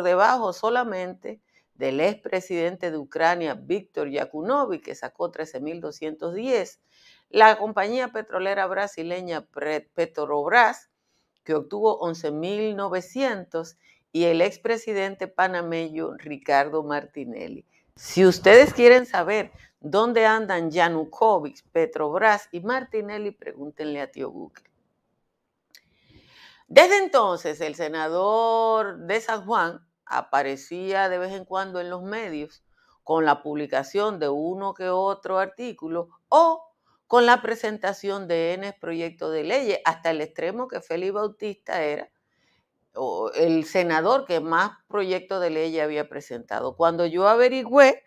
debajo 0.03 0.53
solamente 0.53 1.41
del 1.73 2.01
expresidente 2.01 2.91
de 2.91 2.97
Ucrania, 2.97 3.55
Víctor 3.55 4.11
Yakunovich, 4.11 4.83
que 4.83 4.93
sacó 4.93 5.31
13.210, 5.31 6.77
la 7.31 7.57
compañía 7.57 8.09
petrolera 8.09 8.67
brasileña 8.67 9.47
Petrobras, 9.93 10.89
que 11.43 11.55
obtuvo 11.55 11.99
11.900, 12.01 13.77
y 14.11 14.25
el 14.25 14.41
expresidente 14.41 15.27
panameño 15.27 16.17
Ricardo 16.17 16.83
Martinelli. 16.83 17.65
Si 17.95 18.25
ustedes 18.25 18.73
quieren 18.73 19.05
saber 19.05 19.51
dónde 19.79 20.25
andan 20.25 20.69
Yanukovych, 20.69 21.63
Petrobras 21.71 22.49
y 22.51 22.59
Martinelli, 22.59 23.31
pregúntenle 23.31 24.01
a 24.01 24.11
tío 24.11 24.29
Google. 24.29 24.63
Desde 26.67 26.97
entonces, 26.97 27.61
el 27.61 27.75
senador 27.75 28.97
de 28.99 29.21
San 29.21 29.45
Juan 29.45 29.85
aparecía 30.05 31.09
de 31.09 31.17
vez 31.17 31.31
en 31.33 31.45
cuando 31.45 31.79
en 31.79 31.89
los 31.89 32.03
medios 32.03 32.63
con 33.03 33.25
la 33.25 33.41
publicación 33.41 34.19
de 34.19 34.29
uno 34.29 34.73
que 34.73 34.89
otro 34.89 35.37
artículo 35.37 36.09
o 36.29 36.70
con 37.11 37.25
la 37.25 37.41
presentación 37.41 38.29
de 38.29 38.53
N 38.53 38.71
proyectos 38.79 39.33
de 39.33 39.43
leyes, 39.43 39.79
hasta 39.83 40.11
el 40.11 40.21
extremo 40.21 40.69
que 40.69 40.79
Félix 40.79 41.11
Bautista 41.11 41.83
era 41.83 42.09
el 43.35 43.65
senador 43.65 44.23
que 44.23 44.39
más 44.39 44.77
proyectos 44.87 45.41
de 45.41 45.49
ley 45.49 45.77
había 45.81 46.07
presentado. 46.07 46.77
Cuando 46.77 47.05
yo 47.05 47.27
averigüé 47.27 48.01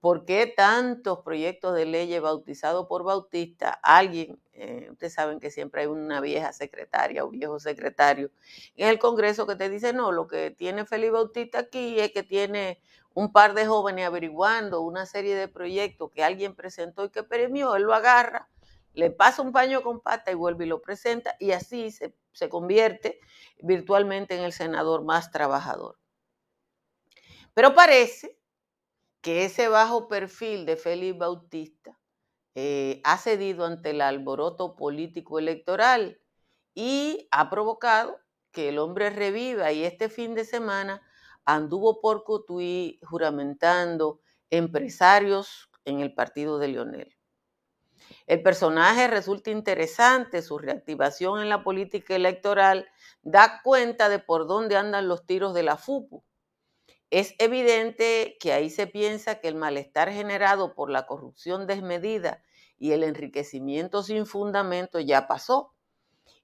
por 0.00 0.24
qué 0.24 0.46
tantos 0.46 1.18
proyectos 1.18 1.74
de 1.74 1.84
ley 1.84 2.18
bautizados 2.20 2.86
por 2.86 3.04
Bautista, 3.04 3.68
alguien, 3.82 4.40
eh, 4.54 4.88
ustedes 4.90 5.12
saben 5.12 5.38
que 5.38 5.50
siempre 5.50 5.82
hay 5.82 5.88
una 5.88 6.22
vieja 6.22 6.54
secretaria 6.54 7.26
o 7.26 7.28
viejo 7.28 7.60
secretario 7.60 8.30
en 8.76 8.88
el 8.88 8.98
Congreso 8.98 9.46
que 9.46 9.56
te 9.56 9.68
dice, 9.68 9.92
no, 9.92 10.10
lo 10.10 10.26
que 10.26 10.50
tiene 10.50 10.86
Félix 10.86 11.12
Bautista 11.12 11.58
aquí 11.58 12.00
es 12.00 12.12
que 12.12 12.22
tiene 12.22 12.80
un 13.14 13.32
par 13.32 13.54
de 13.54 13.66
jóvenes 13.66 14.06
averiguando 14.06 14.80
una 14.80 15.06
serie 15.06 15.34
de 15.34 15.48
proyectos 15.48 16.10
que 16.10 16.24
alguien 16.24 16.54
presentó 16.54 17.04
y 17.04 17.10
que 17.10 17.22
premió, 17.22 17.76
él 17.76 17.84
lo 17.84 17.94
agarra, 17.94 18.48
le 18.94 19.10
pasa 19.10 19.42
un 19.42 19.52
paño 19.52 19.82
con 19.82 20.00
pata 20.00 20.30
y 20.30 20.34
vuelve 20.34 20.64
y 20.64 20.68
lo 20.68 20.82
presenta 20.82 21.36
y 21.38 21.52
así 21.52 21.90
se, 21.90 22.14
se 22.32 22.48
convierte 22.48 23.20
virtualmente 23.60 24.36
en 24.36 24.44
el 24.44 24.52
senador 24.52 25.04
más 25.04 25.30
trabajador. 25.30 25.98
Pero 27.54 27.74
parece 27.74 28.38
que 29.20 29.44
ese 29.44 29.68
bajo 29.68 30.08
perfil 30.08 30.66
de 30.66 30.76
Félix 30.76 31.16
Bautista 31.16 31.98
eh, 32.54 33.00
ha 33.04 33.16
cedido 33.18 33.64
ante 33.64 33.90
el 33.90 34.00
alboroto 34.00 34.76
político 34.76 35.38
electoral 35.38 36.20
y 36.74 37.28
ha 37.30 37.48
provocado 37.48 38.18
que 38.50 38.68
el 38.68 38.78
hombre 38.78 39.10
reviva 39.10 39.72
y 39.72 39.84
este 39.84 40.08
fin 40.08 40.34
de 40.34 40.44
semana 40.44 41.02
anduvo 41.44 42.00
por 42.00 42.24
Cotuí 42.24 42.98
juramentando 43.02 44.20
empresarios 44.50 45.70
en 45.84 46.00
el 46.00 46.14
partido 46.14 46.58
de 46.58 46.68
Lionel. 46.68 47.16
El 48.26 48.42
personaje 48.42 49.08
resulta 49.08 49.50
interesante, 49.50 50.42
su 50.42 50.58
reactivación 50.58 51.40
en 51.40 51.48
la 51.48 51.62
política 51.62 52.14
electoral 52.14 52.88
da 53.22 53.60
cuenta 53.62 54.08
de 54.08 54.18
por 54.18 54.46
dónde 54.46 54.76
andan 54.76 55.08
los 55.08 55.26
tiros 55.26 55.54
de 55.54 55.62
la 55.62 55.76
FUPU. 55.76 56.24
Es 57.10 57.34
evidente 57.38 58.36
que 58.40 58.52
ahí 58.52 58.70
se 58.70 58.86
piensa 58.86 59.40
que 59.40 59.48
el 59.48 59.54
malestar 59.54 60.10
generado 60.10 60.74
por 60.74 60.90
la 60.90 61.06
corrupción 61.06 61.66
desmedida 61.66 62.42
y 62.78 62.92
el 62.92 63.04
enriquecimiento 63.04 64.02
sin 64.02 64.26
fundamento 64.26 64.98
ya 64.98 65.26
pasó 65.26 65.74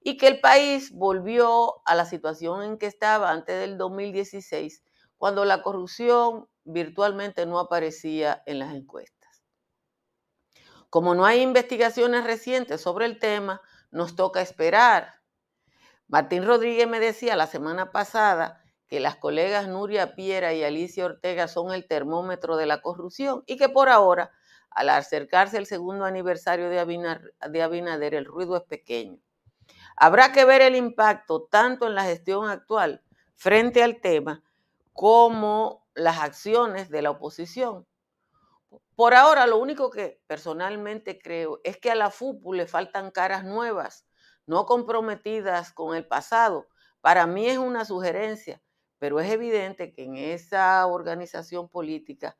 y 0.00 0.16
que 0.16 0.28
el 0.28 0.40
país 0.40 0.92
volvió 0.92 1.86
a 1.86 1.94
la 1.94 2.04
situación 2.04 2.62
en 2.62 2.78
que 2.78 2.86
estaba 2.86 3.30
antes 3.30 3.58
del 3.58 3.78
2016 3.78 4.82
cuando 5.18 5.44
la 5.44 5.62
corrupción 5.62 6.48
virtualmente 6.64 7.44
no 7.44 7.58
aparecía 7.58 8.42
en 8.46 8.60
las 8.60 8.74
encuestas. 8.74 9.42
Como 10.90 11.14
no 11.14 11.26
hay 11.26 11.42
investigaciones 11.42 12.24
recientes 12.24 12.80
sobre 12.80 13.04
el 13.04 13.18
tema, 13.18 13.60
nos 13.90 14.16
toca 14.16 14.40
esperar. 14.40 15.20
Martín 16.06 16.46
Rodríguez 16.46 16.88
me 16.88 17.00
decía 17.00 17.36
la 17.36 17.46
semana 17.46 17.92
pasada 17.92 18.62
que 18.86 19.00
las 19.00 19.16
colegas 19.16 19.68
Nuria 19.68 20.14
Piera 20.14 20.54
y 20.54 20.64
Alicia 20.64 21.04
Ortega 21.04 21.46
son 21.48 21.74
el 21.74 21.86
termómetro 21.86 22.56
de 22.56 22.64
la 22.64 22.80
corrupción 22.80 23.42
y 23.46 23.58
que 23.58 23.68
por 23.68 23.90
ahora, 23.90 24.30
al 24.70 24.88
acercarse 24.88 25.58
el 25.58 25.66
segundo 25.66 26.06
aniversario 26.06 26.70
de 26.70 26.78
Abinader, 26.78 27.34
de 27.50 27.62
Abinader 27.62 28.14
el 28.14 28.24
ruido 28.24 28.56
es 28.56 28.62
pequeño. 28.62 29.18
Habrá 29.96 30.32
que 30.32 30.46
ver 30.46 30.62
el 30.62 30.76
impacto 30.76 31.48
tanto 31.50 31.86
en 31.86 31.94
la 31.94 32.04
gestión 32.04 32.48
actual 32.48 33.02
frente 33.34 33.82
al 33.82 34.00
tema 34.00 34.42
como 34.98 35.86
las 35.94 36.18
acciones 36.18 36.90
de 36.90 37.02
la 37.02 37.12
oposición. 37.12 37.86
Por 38.96 39.14
ahora, 39.14 39.46
lo 39.46 39.58
único 39.58 39.90
que 39.90 40.20
personalmente 40.26 41.20
creo 41.20 41.60
es 41.62 41.76
que 41.76 41.92
a 41.92 41.94
la 41.94 42.10
FUPU 42.10 42.52
le 42.52 42.66
faltan 42.66 43.12
caras 43.12 43.44
nuevas, 43.44 44.08
no 44.44 44.66
comprometidas 44.66 45.72
con 45.72 45.94
el 45.94 46.04
pasado. 46.04 46.66
Para 47.00 47.28
mí 47.28 47.46
es 47.46 47.58
una 47.58 47.84
sugerencia, 47.84 48.60
pero 48.98 49.20
es 49.20 49.30
evidente 49.30 49.92
que 49.92 50.02
en 50.02 50.16
esa 50.16 50.84
organización 50.84 51.68
política 51.68 52.36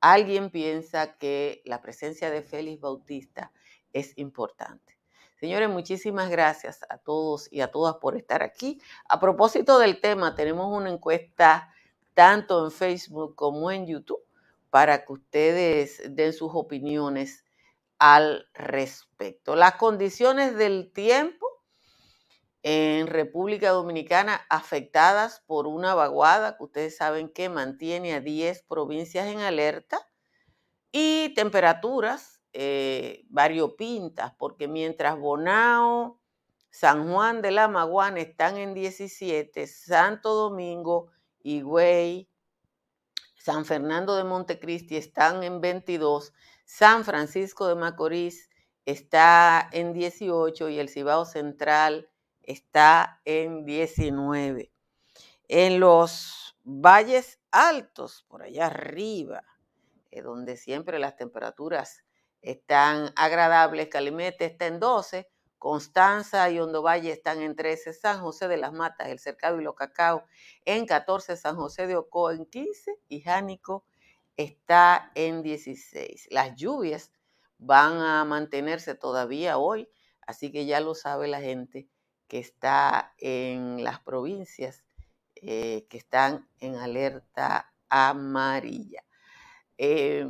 alguien 0.00 0.48
piensa 0.48 1.18
que 1.18 1.60
la 1.66 1.82
presencia 1.82 2.30
de 2.30 2.40
Félix 2.40 2.80
Bautista 2.80 3.52
es 3.92 4.16
importante. 4.16 4.98
Señores, 5.38 5.68
muchísimas 5.68 6.30
gracias 6.30 6.86
a 6.88 6.96
todos 6.96 7.52
y 7.52 7.60
a 7.60 7.70
todas 7.70 7.96
por 7.96 8.16
estar 8.16 8.42
aquí. 8.42 8.80
A 9.10 9.20
propósito 9.20 9.78
del 9.78 10.00
tema, 10.00 10.34
tenemos 10.34 10.74
una 10.74 10.88
encuesta 10.88 11.70
tanto 12.18 12.64
en 12.64 12.72
Facebook 12.72 13.36
como 13.36 13.70
en 13.70 13.86
YouTube, 13.86 14.24
para 14.70 15.04
que 15.04 15.12
ustedes 15.12 16.02
den 16.16 16.32
sus 16.32 16.50
opiniones 16.52 17.44
al 18.00 18.48
respecto. 18.54 19.54
Las 19.54 19.76
condiciones 19.76 20.56
del 20.56 20.92
tiempo 20.92 21.46
en 22.64 23.06
República 23.06 23.70
Dominicana 23.70 24.44
afectadas 24.50 25.44
por 25.46 25.68
una 25.68 25.94
vaguada 25.94 26.56
que 26.56 26.64
ustedes 26.64 26.96
saben 26.96 27.28
que 27.28 27.48
mantiene 27.48 28.14
a 28.14 28.20
10 28.20 28.64
provincias 28.64 29.28
en 29.28 29.38
alerta 29.38 30.00
y 30.90 31.32
temperaturas 31.36 32.42
eh, 32.52 33.26
variopintas, 33.28 34.34
porque 34.36 34.66
mientras 34.66 35.16
Bonao, 35.16 36.20
San 36.68 37.12
Juan 37.12 37.42
de 37.42 37.52
la 37.52 37.68
Maguana 37.68 38.18
están 38.18 38.56
en 38.56 38.74
17, 38.74 39.68
Santo 39.68 40.34
Domingo, 40.34 41.12
Higüey, 41.48 42.28
San 43.38 43.64
Fernando 43.64 44.16
de 44.16 44.24
Montecristi 44.24 44.96
están 44.96 45.42
en 45.42 45.60
22, 45.60 46.32
San 46.64 47.04
Francisco 47.04 47.66
de 47.66 47.76
Macorís 47.76 48.50
está 48.84 49.68
en 49.72 49.92
18 49.92 50.68
y 50.68 50.78
el 50.78 50.88
Cibao 50.88 51.24
Central 51.24 52.10
está 52.42 53.20
en 53.24 53.64
19. 53.64 54.70
En 55.48 55.80
los 55.80 56.56
valles 56.64 57.38
altos, 57.50 58.26
por 58.28 58.42
allá 58.42 58.66
arriba, 58.66 59.42
eh, 60.10 60.22
donde 60.22 60.56
siempre 60.56 60.98
las 60.98 61.16
temperaturas 61.16 62.04
están 62.42 63.12
agradables, 63.16 63.88
Calimete 63.88 64.44
está 64.44 64.66
en 64.66 64.80
12, 64.80 65.30
Constanza 65.58 66.48
y 66.50 66.60
Hondo 66.60 66.82
Valle 66.82 67.12
están 67.12 67.42
en 67.42 67.56
13, 67.56 67.92
San 67.92 68.20
José 68.20 68.48
de 68.48 68.56
las 68.56 68.72
Matas, 68.72 69.08
El 69.08 69.18
Cercado 69.18 69.60
y 69.60 69.64
Los 69.64 69.74
Cacao 69.74 70.24
en 70.64 70.86
14, 70.86 71.36
San 71.36 71.56
José 71.56 71.86
de 71.86 71.96
Ocoa 71.96 72.34
en 72.34 72.46
15 72.46 72.96
y 73.08 73.20
Jánico 73.20 73.84
está 74.36 75.10
en 75.14 75.42
16. 75.42 76.28
Las 76.30 76.54
lluvias 76.54 77.12
van 77.58 78.00
a 78.00 78.24
mantenerse 78.24 78.94
todavía 78.94 79.58
hoy, 79.58 79.88
así 80.26 80.52
que 80.52 80.64
ya 80.64 80.80
lo 80.80 80.94
sabe 80.94 81.28
la 81.28 81.40
gente 81.40 81.88
que 82.28 82.38
está 82.38 83.14
en 83.18 83.82
las 83.82 84.00
provincias 84.00 84.84
eh, 85.34 85.86
que 85.88 85.98
están 85.98 86.48
en 86.58 86.76
alerta 86.76 87.72
amarilla. 87.88 89.04
Eh, 89.76 90.26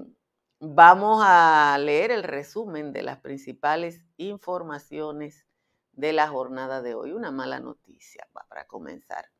vamos 0.60 1.22
a 1.24 1.76
leer 1.78 2.10
el 2.10 2.22
resumen 2.22 2.92
de 2.92 3.02
las 3.02 3.18
principales 3.18 4.04
informaciones 4.16 5.46
de 5.92 6.12
la 6.12 6.28
jornada 6.28 6.82
de 6.82 6.94
hoy. 6.94 7.12
Una 7.12 7.30
mala 7.30 7.60
noticia 7.60 8.28
para 8.32 8.66
comenzar. 8.66 9.30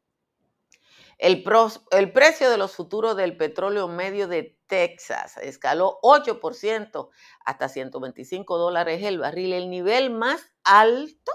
El, 1.18 1.42
precio 1.42 2.48
de 2.48 2.58
los 2.58 2.76
futuros 2.76 3.16
del 3.16 3.36
petróleo 3.36 3.88
medio 3.88 4.28
de 4.28 4.56
Texas 4.68 5.36
escaló 5.38 5.98
8% 6.02 7.08
hasta 7.44 7.68
125 7.68 8.56
dólares 8.56 9.02
el 9.02 9.18
barril, 9.18 9.52
el 9.52 9.68
nivel 9.68 10.10
más 10.10 10.52
alto 10.62 11.32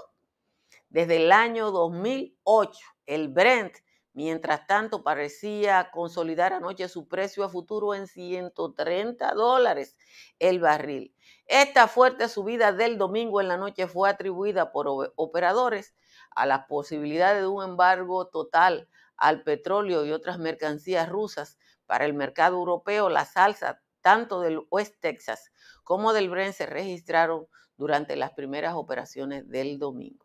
desde 0.88 1.16
el 1.16 1.32
año 1.32 1.70
2008. 1.70 2.78
El 3.04 3.28
Brent, 3.28 3.76
mientras 4.14 4.66
tanto, 4.66 5.02
parecía 5.02 5.90
consolidar 5.92 6.52
anoche 6.54 6.88
su 6.88 7.06
precio 7.08 7.44
a 7.44 7.48
futuro 7.48 7.94
en 7.94 8.06
130 8.06 9.32
dólares 9.34 9.96
el 10.38 10.60
barril. 10.60 11.14
Esta 11.46 11.88
fuerte 11.88 12.28
subida 12.28 12.72
del 12.72 12.96
domingo 12.96 13.40
en 13.40 13.48
la 13.48 13.58
noche 13.58 13.86
fue 13.86 14.08
atribuida 14.08 14.72
por 14.72 15.12
operadores 15.16 15.94
a 16.30 16.46
la 16.46 16.66
posibilidad 16.66 17.34
de 17.34 17.46
un 17.46 17.62
embargo 17.62 18.28
total 18.28 18.88
al 19.16 19.42
petróleo 19.42 20.04
y 20.04 20.12
otras 20.12 20.38
mercancías 20.38 21.08
rusas 21.08 21.58
para 21.86 22.04
el 22.04 22.14
mercado 22.14 22.56
europeo. 22.56 23.08
La 23.10 23.24
salsa 23.24 23.82
tanto 24.00 24.40
del 24.40 24.60
West 24.70 24.96
Texas 25.00 25.52
como 25.82 26.12
del 26.12 26.30
Brent 26.30 26.54
se 26.54 26.66
registraron 26.66 27.46
durante 27.76 28.16
las 28.16 28.32
primeras 28.32 28.74
operaciones 28.74 29.48
del 29.48 29.78
domingo. 29.78 30.23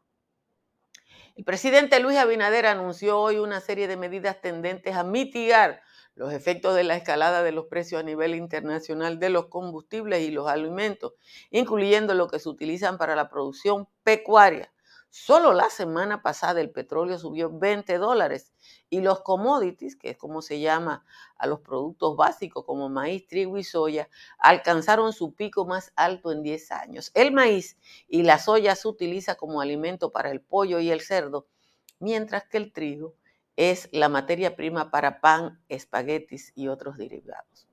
El 1.36 1.44
presidente 1.44 2.00
Luis 2.00 2.18
Abinader 2.18 2.66
anunció 2.66 3.20
hoy 3.20 3.38
una 3.38 3.62
serie 3.62 3.88
de 3.88 3.98
medidas 3.98 4.42
tendentes 4.42 4.96
a 4.96 5.04
mitigar 5.04 5.82
los 6.16 6.34
efectos 6.34 6.76
de 6.76 6.84
la 6.84 6.96
escalada 6.96 7.44
de 7.44 7.52
los 7.52 7.68
precios 7.68 8.02
a 8.02 8.04
nivel 8.04 8.36
internacional 8.36 9.20
de 9.20 9.30
los 9.30 9.48
combustibles 9.48 10.22
y 10.22 10.32
los 10.32 10.48
alimentos, 10.48 11.14
incluyendo 11.50 12.14
lo 12.14 12.28
que 12.28 12.40
se 12.40 12.50
utilizan 12.50 12.98
para 12.98 13.16
la 13.16 13.30
producción 13.30 13.88
pecuaria. 14.04 14.72
Solo 15.12 15.54
la 15.54 15.70
semana 15.72 16.22
pasada 16.22 16.62
el 16.62 16.70
petróleo 16.70 17.18
subió 17.18 17.50
20 17.52 17.98
dólares 17.98 18.54
y 18.92 19.02
los 19.02 19.22
commodities, 19.22 19.96
que 19.96 20.12
es 20.12 20.18
como 20.18 20.42
se 20.44 20.60
llama 20.60 21.04
a 21.36 21.48
los 21.48 21.62
productos 21.62 22.16
básicos 22.16 22.64
como 22.64 22.90
maíz, 22.90 23.28
trigo 23.28 23.58
y 23.58 23.64
soya, 23.64 24.08
alcanzaron 24.38 25.14
su 25.14 25.34
pico 25.34 25.66
más 25.66 25.92
alto 25.96 26.32
en 26.32 26.44
10 26.44 26.72
años. 26.72 27.12
El 27.16 27.32
maíz 27.32 27.78
y 28.08 28.24
la 28.24 28.38
soya 28.38 28.76
se 28.76 28.88
utiliza 28.88 29.36
como 29.36 29.62
alimento 29.62 30.12
para 30.12 30.30
el 30.30 30.42
pollo 30.42 30.80
y 30.80 30.92
el 30.92 31.02
cerdo, 31.02 31.48
mientras 32.00 32.48
que 32.48 32.58
el 32.58 32.72
trigo 32.74 33.16
es 33.56 33.90
la 33.92 34.10
materia 34.10 34.56
prima 34.56 34.92
para 34.92 35.22
pan, 35.22 35.62
espaguetis 35.70 36.52
y 36.56 36.68
otros 36.68 36.98
derivados. 36.98 37.69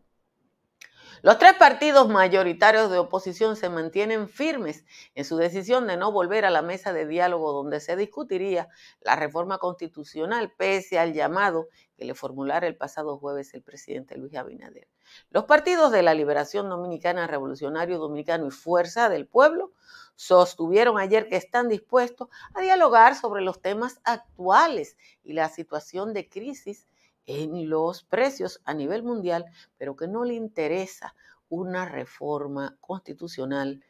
Los 1.23 1.39
tres 1.39 1.55
partidos 1.55 2.09
mayoritarios 2.09 2.91
de 2.91 2.99
oposición 2.99 3.57
se 3.57 3.71
mantienen 3.71 4.29
firmes 4.29 4.85
en 5.15 5.25
su 5.25 5.37
decisión 5.37 5.87
de 5.87 5.97
no 5.97 6.13
volver 6.13 6.45
a 6.45 6.51
la 6.51 6.63
mesa 6.63 6.93
de 6.93 7.07
diálogo 7.07 7.53
donde 7.53 7.81
se 7.81 7.97
discutiría 7.97 8.69
la 9.01 9.17
reforma 9.17 9.59
constitucional, 9.59 10.53
pese 10.57 10.99
al 10.99 11.15
llamado 11.15 11.69
que 11.97 12.05
le 12.05 12.15
formulara 12.15 12.67
el 12.67 12.77
pasado 12.77 13.19
jueves 13.19 13.55
el 13.55 13.63
presidente 13.63 14.19
Luis 14.19 14.35
Abinader. 14.35 14.89
Los 15.31 15.45
partidos 15.45 15.91
de 15.91 16.03
la 16.03 16.15
Liberación 16.15 16.69
Dominicana, 16.69 17.27
Revolucionario 17.27 17.99
Dominicano 17.99 18.47
y 18.47 18.51
Fuerza 18.51 19.09
del 19.09 19.27
Pueblo 19.27 19.73
sostuvieron 20.17 20.99
ayer 20.99 21.29
que 21.29 21.37
están 21.37 21.69
dispuestos 21.69 22.29
a 22.55 22.61
dialogar 22.61 23.15
sobre 23.15 23.43
los 23.43 23.63
temas 23.63 24.01
actuales 24.05 24.97
y 25.23 25.33
la 25.33 25.49
situación 25.49 26.13
de 26.13 26.29
crisis 26.29 26.87
en 27.27 27.69
los 27.69 28.05
precios 28.05 28.61
a 28.65 28.75
nivel 28.75 29.03
mundial, 29.03 29.45
pero 29.77 29.97
que 29.97 30.09
no 30.09 30.25
le 30.25 30.35
interesa 30.35 31.15
una 31.49 31.87
reforma 31.87 32.77
constitucional 32.81 33.85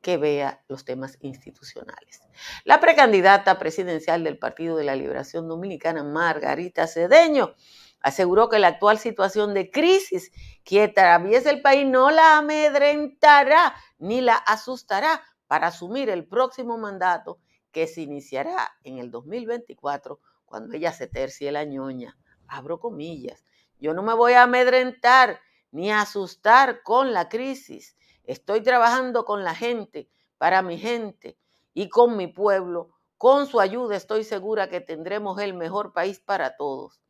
que 0.00 0.16
vea 0.16 0.62
los 0.68 0.84
temas 0.84 1.18
institucionales. 1.20 2.22
La 2.64 2.80
precandidata 2.80 3.58
presidencial 3.58 4.24
del 4.24 4.38
Partido 4.38 4.76
de 4.76 4.84
la 4.84 4.96
Liberación 4.96 5.46
Dominicana, 5.48 6.02
Margarita 6.04 6.86
Cedeño, 6.86 7.54
aseguró 8.00 8.48
que 8.48 8.58
la 8.58 8.68
actual 8.68 8.98
situación 8.98 9.52
de 9.52 9.70
crisis 9.70 10.32
que 10.64 10.84
atraviesa 10.84 11.50
el 11.50 11.60
país 11.60 11.86
no 11.86 12.10
la 12.10 12.38
amedrentará 12.38 13.74
ni 13.98 14.22
la 14.22 14.36
asustará 14.36 15.22
para 15.46 15.66
asumir 15.66 16.08
el 16.08 16.26
próximo 16.26 16.78
mandato 16.78 17.38
que 17.72 17.86
se 17.86 18.00
iniciará 18.00 18.70
en 18.84 18.98
el 18.98 19.10
2024 19.10 20.18
cuando 20.46 20.74
ella 20.74 20.92
se 20.92 21.08
tercie 21.08 21.52
la 21.52 21.64
ñoña 21.64 22.16
abro 22.50 22.80
comillas, 22.80 23.44
yo 23.78 23.94
no 23.94 24.02
me 24.02 24.14
voy 24.14 24.34
a 24.34 24.42
amedrentar 24.42 25.40
ni 25.70 25.90
a 25.90 26.02
asustar 26.02 26.82
con 26.82 27.12
la 27.12 27.28
crisis. 27.28 27.96
Estoy 28.24 28.62
trabajando 28.62 29.24
con 29.24 29.44
la 29.44 29.54
gente, 29.54 30.10
para 30.40 30.62
mi 30.62 30.78
gente 30.78 31.38
y 31.74 31.88
con 31.88 32.16
mi 32.16 32.26
pueblo. 32.26 32.90
Con 33.18 33.46
su 33.46 33.60
ayuda 33.60 33.96
estoy 33.96 34.24
segura 34.24 34.70
que 34.70 34.80
tendremos 34.80 35.38
el 35.38 35.52
mejor 35.52 35.92
país 35.92 36.18
para 36.18 36.56
todos. 36.56 37.02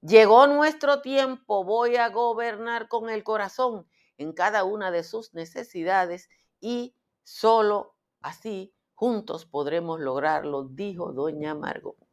Llegó 0.00 0.46
nuestro 0.46 1.00
tiempo, 1.00 1.64
voy 1.64 1.96
a 1.96 2.10
gobernar 2.10 2.86
con 2.86 3.10
el 3.10 3.24
corazón 3.24 3.88
en 4.18 4.32
cada 4.32 4.62
una 4.62 4.92
de 4.92 5.02
sus 5.02 5.34
necesidades 5.34 6.28
y 6.60 6.94
solo 7.24 7.96
así 8.20 8.72
juntos 8.94 9.46
podremos 9.46 9.98
lograrlo, 9.98 10.64
dijo 10.64 11.12
doña 11.12 11.54
Margot. 11.54 12.05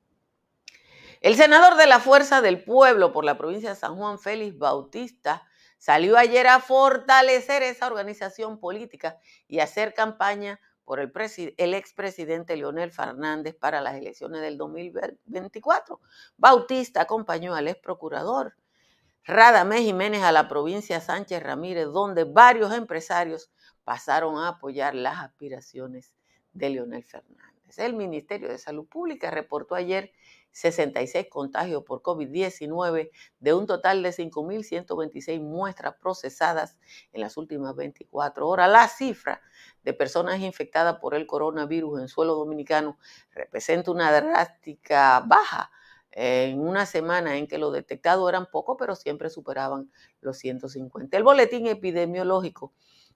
El 1.23 1.37
senador 1.37 1.77
de 1.77 1.87
la 1.87 2.01
Fuerza 2.01 2.41
del 2.41 2.61
Pueblo 2.65 3.13
por 3.13 3.23
la 3.23 3.37
provincia 3.37 3.69
de 3.69 3.77
San 3.77 3.95
Juan, 3.95 4.19
Félix 4.19 4.57
Bautista, 4.57 5.47
salió 5.77 6.17
ayer 6.17 6.47
a 6.47 6.59
fortalecer 6.59 7.63
esa 7.63 7.87
organización 7.87 8.59
política 8.59 9.17
y 9.47 9.59
hacer 9.59 9.93
campaña 9.93 10.59
por 10.83 10.99
el, 10.99 11.13
el 11.55 11.73
expresidente 11.75 12.57
Leonel 12.57 12.91
Fernández 12.91 13.55
para 13.55 13.79
las 13.79 13.95
elecciones 13.95 14.41
del 14.41 14.57
2024. 14.57 16.01
Bautista 16.35 17.03
acompañó 17.03 17.55
al 17.55 17.69
ex 17.69 17.79
procurador 17.79 18.57
Radamés 19.23 19.79
Jiménez 19.79 20.23
a 20.23 20.33
la 20.33 20.49
provincia 20.49 20.99
Sánchez 20.99 21.41
Ramírez, 21.41 21.85
donde 21.85 22.25
varios 22.25 22.73
empresarios 22.73 23.49
pasaron 23.85 24.39
a 24.39 24.49
apoyar 24.49 24.93
las 24.93 25.19
aspiraciones 25.19 26.13
de 26.51 26.71
Leonel 26.71 27.05
Fernández. 27.05 27.79
El 27.79 27.93
Ministerio 27.93 28.49
de 28.49 28.57
Salud 28.57 28.85
Pública 28.87 29.31
reportó 29.31 29.73
ayer 29.73 30.11
66 30.53 31.27
contagios 31.29 31.83
por 31.83 32.01
COVID-19 32.01 33.09
de 33.39 33.53
un 33.53 33.67
total 33.67 34.01
de 34.01 34.09
5.126 34.09 35.41
muestras 35.41 35.95
procesadas 35.99 36.77
en 37.11 37.21
las 37.21 37.35
últimas 37.37 37.75
24 37.75 38.47
horas. 38.47 38.71
La 38.71 38.87
cifra 38.87 39.41
de 39.83 39.93
personas 39.93 40.39
infectadas 40.39 40.99
por 40.99 41.15
el 41.15 41.27
coronavirus 41.27 42.01
en 42.01 42.07
suelo 42.07 42.35
dominicano 42.35 42.97
representa 43.31 43.91
una 43.91 44.11
drástica 44.11 45.19
baja 45.27 45.71
en 46.11 46.59
una 46.59 46.85
semana 46.85 47.37
en 47.37 47.47
que 47.47 47.57
los 47.57 47.73
detectados 47.73 48.29
eran 48.29 48.45
pocos, 48.51 48.77
pero 48.77 48.95
siempre 48.95 49.31
superaban 49.31 49.91
los 50.21 50.37
150. 50.37 51.17
El 51.17 51.23
boletín 51.23 51.65
epidemiológico 51.65 52.71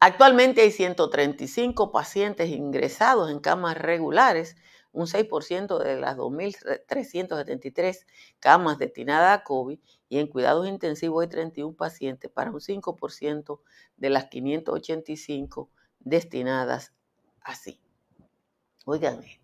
Actualmente 0.00 0.60
hay 0.60 0.70
135 0.70 1.90
pacientes 1.90 2.50
ingresados 2.50 3.30
en 3.30 3.38
camas 3.38 3.78
regulares, 3.78 4.56
un 4.92 5.06
6% 5.06 5.78
de 5.78 5.98
las 5.98 6.16
2.373 6.16 8.04
camas 8.38 8.78
destinadas 8.78 9.40
a 9.40 9.44
COVID 9.44 9.78
y 10.08 10.18
en 10.18 10.26
cuidados 10.26 10.68
intensivos 10.68 11.22
hay 11.22 11.28
31 11.28 11.74
pacientes 11.74 12.30
para 12.30 12.50
un 12.50 12.60
5% 12.60 13.60
de 13.96 14.10
las 14.10 14.26
585 14.26 15.70
destinadas 16.00 16.92
así. 17.40 17.80
Oigan 18.84 19.24
esto. 19.24 19.43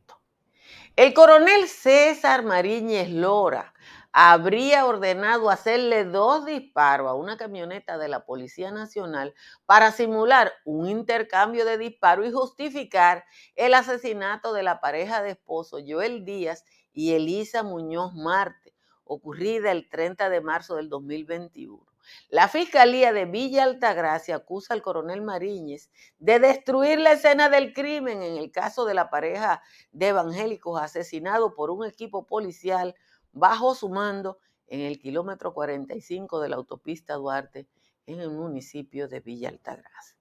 El 0.97 1.15
coronel 1.15 1.69
César 1.69 2.45
Mariñez 2.45 3.11
Lora 3.11 3.73
habría 4.13 4.87
ordenado 4.87 5.51
hacerle 5.51 6.05
dos 6.05 6.45
disparos 6.45 7.09
a 7.09 7.15
una 7.15 7.37
camioneta 7.37 7.97
de 7.97 8.09
la 8.09 8.25
Policía 8.25 8.73
Nacional 8.73 9.35
para 9.67 9.93
simular 9.93 10.53
un 10.65 10.89
intercambio 10.89 11.65
de 11.65 11.79
disparos 11.79 12.27
y 12.27 12.33
justificar 12.33 13.25
el 13.55 13.75
asesinato 13.75 14.53
de 14.53 14.65
la 14.65 14.81
pareja 14.81 15.23
de 15.23 15.31
esposo 15.31 15.79
Joel 15.87 16.25
Díaz 16.25 16.65
y 16.93 17.13
Elisa 17.13 17.63
Muñoz 17.63 18.15
Marte, 18.15 18.75
ocurrida 19.05 19.71
el 19.71 19.89
30 19.89 20.29
de 20.29 20.41
marzo 20.41 20.77
del 20.77 20.89
2021. 20.89 21.90
La 22.29 22.49
Fiscalía 22.49 23.13
de 23.13 23.25
Villa 23.25 23.65
Altagracia 23.65 24.37
acusa 24.37 24.75
al 24.75 24.83
coronel 24.83 25.23
Mariñez 25.23 25.91
de 26.19 26.39
destruir 26.39 26.99
la 26.99 27.13
escena 27.13 27.49
del 27.49 27.73
crimen 27.73 28.23
en 28.23 28.37
el 28.37 28.51
caso 28.51 28.85
de 28.85 28.95
la 28.95 29.11
pareja 29.11 29.63
de 29.93 30.09
evangélicos 30.09 30.81
asesinado 30.81 31.55
por 31.55 31.71
un 31.71 31.85
equipo 31.85 32.27
policial 32.27 32.95
bajo 33.33 33.75
su 33.75 33.89
mando 33.89 34.39
en 34.67 34.81
el 34.81 34.99
kilómetro 34.99 35.53
45 35.53 36.41
de 36.41 36.49
la 36.49 36.57
autopista 36.57 37.15
Duarte 37.15 37.67
en 38.07 38.21
el 38.21 38.31
municipio 38.31 39.09
de 39.09 39.21
Villa 39.21 39.49
Altagracia. 39.49 40.17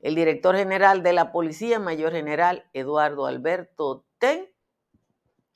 El 0.00 0.14
director 0.14 0.56
general 0.56 1.02
de 1.02 1.12
la 1.12 1.32
Policía, 1.32 1.78
Mayor 1.80 2.12
General 2.12 2.68
Eduardo 2.72 3.26
Alberto 3.26 4.04
Ten, 4.18 4.48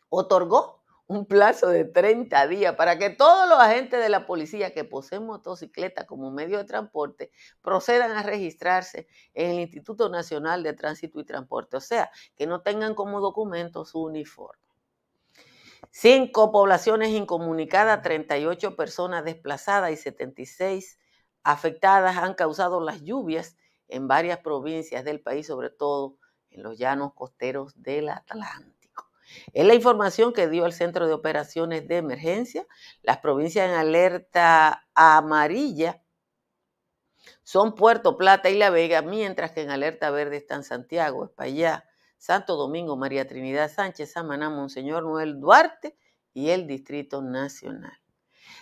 otorgó 0.08 0.81
un 1.12 1.26
plazo 1.26 1.68
de 1.68 1.84
30 1.84 2.46
días 2.48 2.74
para 2.74 2.98
que 2.98 3.10
todos 3.10 3.48
los 3.48 3.58
agentes 3.58 4.00
de 4.00 4.08
la 4.08 4.26
policía 4.26 4.72
que 4.72 4.84
poseen 4.84 5.26
motocicleta 5.26 6.06
como 6.06 6.30
medio 6.30 6.58
de 6.58 6.64
transporte 6.64 7.30
procedan 7.60 8.12
a 8.12 8.22
registrarse 8.22 9.06
en 9.34 9.50
el 9.50 9.60
Instituto 9.60 10.08
Nacional 10.08 10.62
de 10.62 10.72
Tránsito 10.72 11.20
y 11.20 11.24
Transporte, 11.24 11.76
o 11.76 11.80
sea, 11.80 12.10
que 12.34 12.46
no 12.46 12.62
tengan 12.62 12.94
como 12.94 13.20
documento 13.20 13.84
su 13.84 14.02
uniforme. 14.02 14.62
Cinco 15.90 16.50
poblaciones 16.50 17.10
incomunicadas, 17.10 18.00
38 18.02 18.76
personas 18.76 19.24
desplazadas 19.24 19.92
y 19.92 19.96
76 19.96 20.98
afectadas 21.42 22.16
han 22.16 22.34
causado 22.34 22.80
las 22.80 23.02
lluvias 23.02 23.56
en 23.88 24.08
varias 24.08 24.38
provincias 24.38 25.04
del 25.04 25.20
país, 25.20 25.46
sobre 25.46 25.68
todo 25.68 26.16
en 26.48 26.62
los 26.62 26.78
llanos 26.78 27.12
costeros 27.14 27.74
del 27.82 28.08
Atlántico. 28.08 28.81
Es 29.52 29.66
la 29.66 29.74
información 29.74 30.32
que 30.32 30.48
dio 30.48 30.66
el 30.66 30.72
Centro 30.72 31.06
de 31.06 31.12
Operaciones 31.12 31.86
de 31.88 31.98
Emergencia. 31.98 32.66
Las 33.02 33.18
provincias 33.18 33.68
en 33.68 33.74
alerta 33.74 34.86
amarilla 34.94 36.02
son 37.42 37.74
Puerto 37.74 38.16
Plata 38.16 38.50
y 38.50 38.58
La 38.58 38.70
Vega, 38.70 39.02
mientras 39.02 39.52
que 39.52 39.62
en 39.62 39.70
alerta 39.70 40.10
verde 40.10 40.36
están 40.36 40.64
Santiago, 40.64 41.24
Espaillá, 41.24 41.84
Santo 42.18 42.56
Domingo, 42.56 42.96
María 42.96 43.26
Trinidad 43.26 43.70
Sánchez, 43.70 44.12
Samaná, 44.12 44.48
Monseñor 44.48 45.02
Noel 45.02 45.40
Duarte 45.40 45.96
y 46.32 46.50
el 46.50 46.66
Distrito 46.66 47.20
Nacional. 47.20 47.98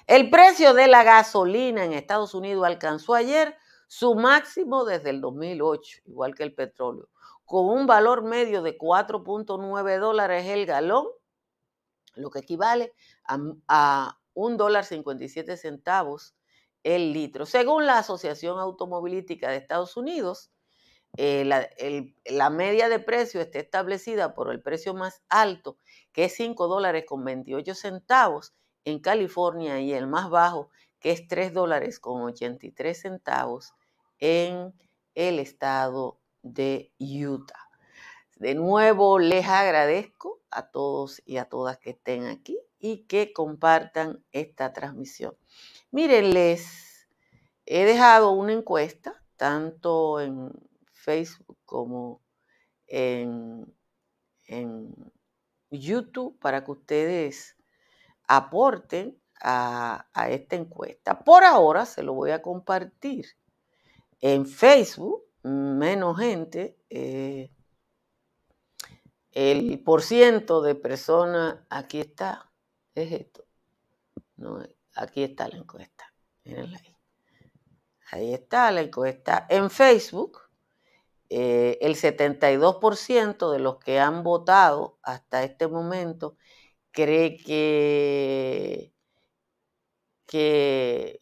El 0.07 0.31
precio 0.31 0.75
de 0.75 0.89
la 0.89 1.05
gasolina 1.05 1.85
en 1.85 1.93
Estados 1.93 2.35
Unidos 2.35 2.67
alcanzó 2.67 3.15
ayer 3.15 3.57
su 3.87 4.15
máximo 4.15 4.85
desde 4.85 5.11
el 5.11 5.21
2008, 5.21 6.03
igual 6.07 6.35
que 6.35 6.43
el 6.43 6.55
petróleo, 6.55 7.09
con 7.51 7.69
un 7.69 7.89
valor 7.89 8.23
medio 8.23 8.63
de 8.63 8.79
4.9 8.79 9.99
dólares 9.99 10.47
el 10.47 10.67
galón, 10.67 11.09
lo 12.15 12.31
que 12.31 12.39
equivale 12.39 12.93
a, 13.27 14.17
un 14.35 14.57
dólar 14.57 14.85
57 14.85 15.57
centavos 15.57 16.37
el 16.85 17.13
litro. 17.13 17.47
Según 17.47 17.87
la 17.87 17.99
Asociación 17.99 18.61
Automovilística 18.61 19.51
de 19.51 19.57
Estados 19.57 19.97
Unidos, 19.97 20.53
eh, 21.17 21.45
la, 21.45 22.51
media 22.51 22.89
de 22.89 23.01
precio 23.01 23.41
está 23.41 23.59
establecida 23.59 24.33
por 24.33 24.53
el 24.53 24.63
precio 24.63 24.95
más 24.95 25.21
alto, 25.29 25.77
que 26.13 26.27
es 26.27 26.37
5 26.37 26.69
dólares 26.69 27.05
con 27.05 27.25
28 27.25 27.75
centavos 27.75 28.55
en 28.85 29.01
California, 29.01 29.81
y 29.81 29.93
el 29.93 30.07
más 30.07 30.31
bajo, 30.31 30.71
que 31.01 31.11
es 31.11 31.27
3 31.27 31.53
dólares 31.53 31.99
con 31.99 32.23
83 32.23 32.97
centavos 32.97 33.75
en 34.21 34.73
el 35.17 35.41
estado 35.41 36.20
de 36.43 36.93
Utah. 36.99 37.69
De 38.37 38.55
nuevo, 38.55 39.19
les 39.19 39.47
agradezco 39.47 40.41
a 40.51 40.71
todos 40.71 41.23
y 41.27 41.37
a 41.37 41.45
todas 41.45 41.79
que 41.79 41.91
estén 41.91 42.27
aquí 42.27 42.59
y 42.79 43.05
que 43.05 43.33
compartan 43.33 44.25
esta 44.33 44.73
transmisión. 44.73 45.37
Miren, 45.91 46.33
les 46.33 47.09
he 47.67 47.85
dejado 47.85 48.33
una 48.33 48.53
encuesta, 48.53 49.23
tanto 49.37 50.21
en 50.21 50.51
Facebook 50.93 51.59
como 51.65 52.23
en, 52.87 53.73
YouTube 55.73 56.37
para 56.41 56.65
que 56.65 56.73
ustedes 56.73 57.57
aporten 58.27 59.17
a, 59.41 60.09
esta 60.29 60.57
encuesta. 60.57 61.21
Por 61.21 61.45
ahora 61.45 61.87
se 61.87 62.03
lo 62.03 62.15
voy 62.15 62.33
a 62.33 62.43
compartir 62.43 63.27
en 64.21 64.47
Facebook, 64.47 65.23
menos 65.43 66.19
gente. 66.19 66.77
Eh, 66.91 67.51
el 69.33 69.81
porciento 69.83 70.63
de 70.63 70.75
personas, 70.75 71.59
aquí 71.71 72.01
está, 72.01 72.51
es 72.95 73.13
esto. 73.13 73.45
Aquí 74.95 75.23
está 75.23 75.49
la 75.49 75.57
encuesta. 75.57 76.13
Mírenla 76.45 76.79
ahí. 76.79 76.97
Ahí 78.13 78.35
está 78.35 78.71
la 78.73 78.81
encuesta 78.81 79.47
en 79.49 79.71
Facebook. 79.71 80.41
Eh, 81.29 81.79
el 81.81 81.95
72% 81.95 83.53
de 83.53 83.61
los 83.61 83.79
que 83.79 84.01
han 84.01 84.25
votado 84.25 84.99
hasta 85.03 85.45
este 85.45 85.69
momento 85.69 86.37
cree 86.91 87.37
que, 87.37 88.93
que, 90.27 91.21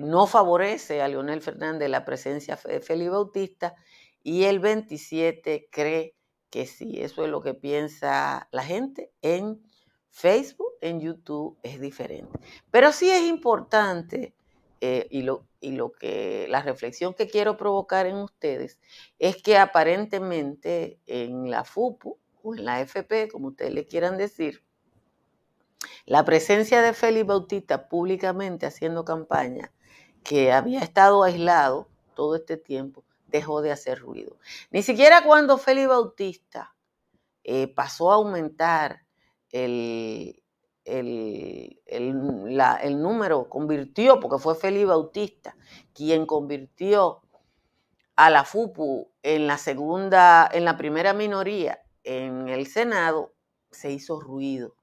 no 0.00 0.26
favorece 0.26 1.02
a 1.02 1.08
Leonel 1.08 1.40
Fernández 1.40 1.88
la 1.88 2.04
presencia 2.04 2.58
de 2.64 2.80
Félix 2.80 3.10
Bautista 3.10 3.74
y 4.22 4.44
el 4.44 4.60
27% 4.60 5.68
cree 5.70 6.14
que 6.50 6.66
sí. 6.66 7.00
Eso 7.00 7.24
es 7.24 7.30
lo 7.30 7.40
que 7.40 7.54
piensa 7.54 8.48
la 8.52 8.62
gente 8.62 9.10
en 9.22 9.62
Facebook, 10.10 10.74
en 10.80 11.00
YouTube 11.00 11.58
es 11.62 11.80
diferente. 11.80 12.38
Pero 12.70 12.92
sí 12.92 13.10
es 13.10 13.22
importante 13.22 14.34
eh, 14.80 15.06
y, 15.10 15.22
lo, 15.22 15.46
y 15.60 15.72
lo 15.72 15.92
que 15.92 16.46
la 16.48 16.60
reflexión 16.62 17.14
que 17.14 17.28
quiero 17.28 17.56
provocar 17.56 18.06
en 18.06 18.16
ustedes 18.16 18.78
es 19.18 19.42
que 19.42 19.56
aparentemente 19.56 21.00
en 21.06 21.50
la 21.50 21.64
FUPU 21.64 22.18
o 22.42 22.54
en 22.54 22.64
la 22.64 22.80
FP, 22.80 23.28
como 23.28 23.48
ustedes 23.48 23.72
le 23.72 23.86
quieran 23.86 24.18
decir, 24.18 24.62
la 26.06 26.24
presencia 26.24 26.82
de 26.82 26.92
Félix 26.92 27.26
Bautista 27.26 27.88
públicamente 27.88 28.66
haciendo 28.66 29.04
campaña, 29.04 29.72
que 30.22 30.52
había 30.52 30.80
estado 30.80 31.22
aislado 31.22 31.88
todo 32.14 32.36
este 32.36 32.56
tiempo, 32.56 33.04
dejó 33.26 33.62
de 33.62 33.72
hacer 33.72 33.98
ruido. 33.98 34.36
Ni 34.70 34.82
siquiera 34.82 35.24
cuando 35.24 35.58
Félix 35.58 35.88
Bautista 35.88 36.74
eh, 37.44 37.68
pasó 37.68 38.12
a 38.12 38.16
aumentar 38.16 39.04
el, 39.50 40.42
el, 40.84 41.80
el, 41.86 43.02
número, 43.02 43.48
convirtió, 43.48 44.20
porque 44.20 44.42
fue 44.42 44.54
Félix 44.54 44.86
Bautista 44.86 45.56
quien 45.92 46.26
convirtió 46.26 47.22
a 48.16 48.30
la 48.30 48.44
FUPU 48.44 49.10
en 49.22 49.46
la 49.46 49.58
segunda, 49.58 50.48
en 50.52 50.64
la 50.64 50.76
primera 50.76 51.12
minoría 51.12 51.82
en 52.04 52.48
el 52.48 52.66
Senado, 52.66 53.32
se 53.70 53.90
hizo 53.90 54.20
ruido. 54.20 54.74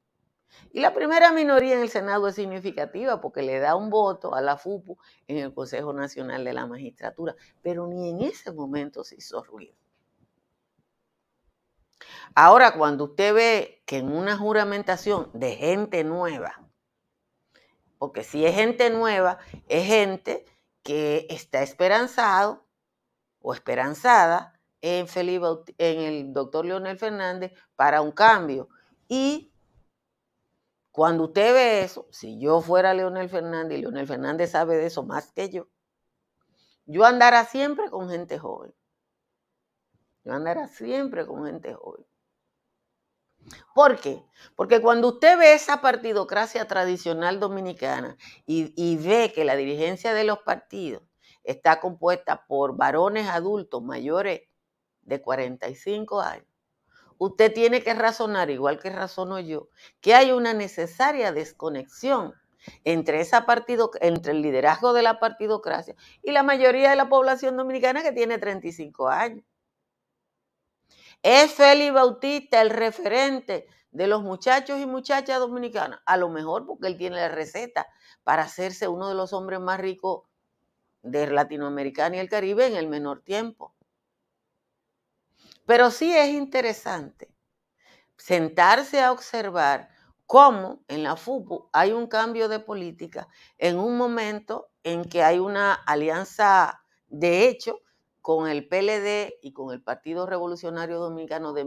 Y 0.72 0.80
la 0.80 0.94
primera 0.94 1.32
minoría 1.32 1.76
en 1.76 1.82
el 1.82 1.90
Senado 1.90 2.28
es 2.28 2.36
significativa 2.36 3.22
porque 3.22 3.42
le 3.42 3.60
da 3.60 3.76
un 3.76 3.90
voto 3.90 4.36
a 4.36 4.42
la 4.42 4.58
FUPU 4.58 4.98
en 5.28 5.38
el 5.38 5.54
Consejo 5.54 5.94
Nacional 5.94 6.44
de 6.44 6.54
la 6.54 6.68
Magistratura, 6.68 7.36
pero 7.62 7.88
ni 7.88 8.10
en 8.10 8.22
ese 8.22 8.52
momento 8.52 9.04
se 9.04 9.16
hizo 9.16 9.44
ruido. 9.44 9.76
Ahora, 12.36 12.76
cuando 12.78 13.06
usted 13.06 13.34
ve 13.34 13.84
que 13.86 13.98
en 13.98 14.12
una 14.12 14.38
juramentación 14.38 15.30
de 15.34 15.56
gente 15.56 16.04
nueva, 16.04 16.70
porque 17.98 18.24
si 18.24 18.46
es 18.46 18.56
gente 18.56 18.90
nueva, 18.90 19.40
es 19.68 19.86
gente 19.86 20.46
que 20.84 21.28
está 21.30 21.62
esperanzado 21.62 22.66
o 23.42 23.54
esperanzada 23.54 24.60
en, 24.82 25.08
Felipe, 25.08 25.46
en 25.78 26.00
el 26.00 26.34
doctor 26.34 26.66
Leonel 26.66 26.98
Fernández 26.98 27.54
para 27.76 28.02
un 28.02 28.12
cambio. 28.12 28.70
Y 29.08 29.52
cuando 30.92 31.26
usted 31.26 31.54
ve 31.54 31.82
eso, 31.84 32.08
si 32.12 32.40
yo 32.40 32.62
fuera 32.62 32.94
Leonel 32.94 33.30
Fernández, 33.30 33.78
y 33.78 33.82
Leonel 33.82 34.08
Fernández 34.08 34.52
sabe 34.52 34.78
de 34.78 34.88
eso 34.88 35.04
más 35.04 35.32
que 35.32 35.50
yo, 35.50 35.68
yo 36.86 37.06
andara 37.06 37.46
siempre 37.46 37.90
con 37.90 38.10
gente 38.10 38.40
joven. 38.40 38.74
Yo 40.24 40.34
andará 40.34 40.68
siempre 40.68 41.26
con 41.26 41.46
gente 41.46 41.74
joven. 41.74 42.06
¿Por 43.74 44.00
qué? 44.00 44.24
Porque 44.56 44.82
cuando 44.82 45.08
usted 45.10 45.38
ve 45.38 45.54
esa 45.54 45.82
partidocracia 45.82 46.68
tradicional 46.68 47.40
dominicana 47.40 48.18
y, 48.46 48.74
y, 48.76 48.98
ve 48.98 49.32
que 49.34 49.46
la 49.46 49.56
dirigencia 49.56 50.14
de 50.14 50.24
los 50.24 50.40
partidos 50.40 51.04
está 51.44 51.80
compuesta 51.80 52.46
por 52.48 52.76
varones 52.76 53.28
adultos 53.28 53.82
mayores 53.82 54.42
de 55.02 55.22
45 55.22 56.22
años, 56.22 56.46
usted 57.20 57.54
tiene 57.54 57.84
que 57.84 57.94
razonar, 57.94 58.50
igual 58.50 58.80
que 58.80 58.90
razono 58.90 59.40
yo, 59.40 59.70
que 60.02 60.16
hay 60.16 60.32
una 60.32 60.54
necesaria 60.54 61.32
desconexión 61.32 62.34
entre, 62.84 63.22
esa 63.22 63.46
partido, 63.46 63.92
entre 64.02 64.32
el 64.32 64.42
liderazgo 64.42 64.94
de 64.94 65.04
la 65.04 65.20
partidocracia 65.20 65.96
y 66.24 66.32
la 66.32 66.44
mayoría 66.44 66.90
de 66.90 66.96
la 66.96 67.10
población 67.10 67.56
dominicana 67.56 68.02
que 68.02 68.12
tiene 68.12 68.38
35 68.40 69.10
años. 69.10 69.46
¿Es 71.22 71.54
Félix 71.54 71.94
Bautista 71.94 72.62
el 72.62 72.70
referente 72.70 73.68
de 73.92 74.08
los 74.08 74.24
muchachos 74.24 74.80
y 74.80 74.86
muchachas 74.86 75.40
dominicanas? 75.40 76.00
A 76.06 76.16
lo 76.16 76.30
mejor 76.30 76.66
porque 76.66 76.88
él 76.88 76.98
tiene 76.98 77.18
la 77.18 77.28
receta 77.28 77.88
para 78.24 78.44
hacerse 78.44 78.88
uno 78.88 79.10
de 79.10 79.16
los 79.16 79.34
hombres 79.34 79.60
más 79.60 79.80
ricos 79.80 80.24
de 81.02 81.28
Latinoamérica 81.28 82.10
y 82.14 82.20
el 82.20 82.30
Caribe 82.30 82.68
en 82.68 82.76
el 82.76 82.88
menor 82.88 83.22
tiempo. 83.22 83.74
Pero 85.70 85.92
sí 85.92 86.12
es 86.12 86.30
interesante 86.30 87.32
sentarse 88.18 89.02
a 89.02 89.12
observar 89.12 89.90
cómo 90.26 90.84
en 90.88 91.04
la 91.04 91.16
FUPU 91.16 91.70
hay 91.72 91.92
un 91.92 92.08
cambio 92.08 92.50
de 92.50 92.60
política 92.60 93.28
en 93.60 93.78
un 93.78 93.96
momento 93.96 94.72
en 94.82 95.06
que 95.06 95.22
hay 95.22 95.38
una 95.38 95.76
alianza 95.76 96.82
de 97.08 97.48
hecho 97.48 97.82
con 98.20 98.50
el 98.50 98.68
PLD 98.68 99.36
y 99.44 99.54
con 99.54 99.72
el 99.72 99.84
Partido 99.84 100.26
Revolucionario 100.26 100.98
Dominicano 100.98 101.54
de, 101.54 101.66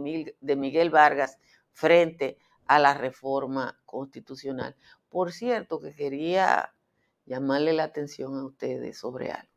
Miguel 0.57 0.89
Vargas 0.89 1.37
frente 1.71 2.37
a 2.65 2.79
la 2.79 2.95
reforma 2.95 3.79
constitucional. 3.85 4.75
Por 5.07 5.31
cierto, 5.31 5.79
que 5.79 5.95
quería 5.95 6.75
llamarle 7.25 7.71
la 7.71 7.85
atención 7.85 8.37
a 8.37 8.43
ustedes 8.43 8.97
sobre 8.97 9.31
algo. 9.31 9.53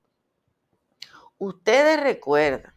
Ustedes 1.37 2.01
recuerdan 2.01 2.76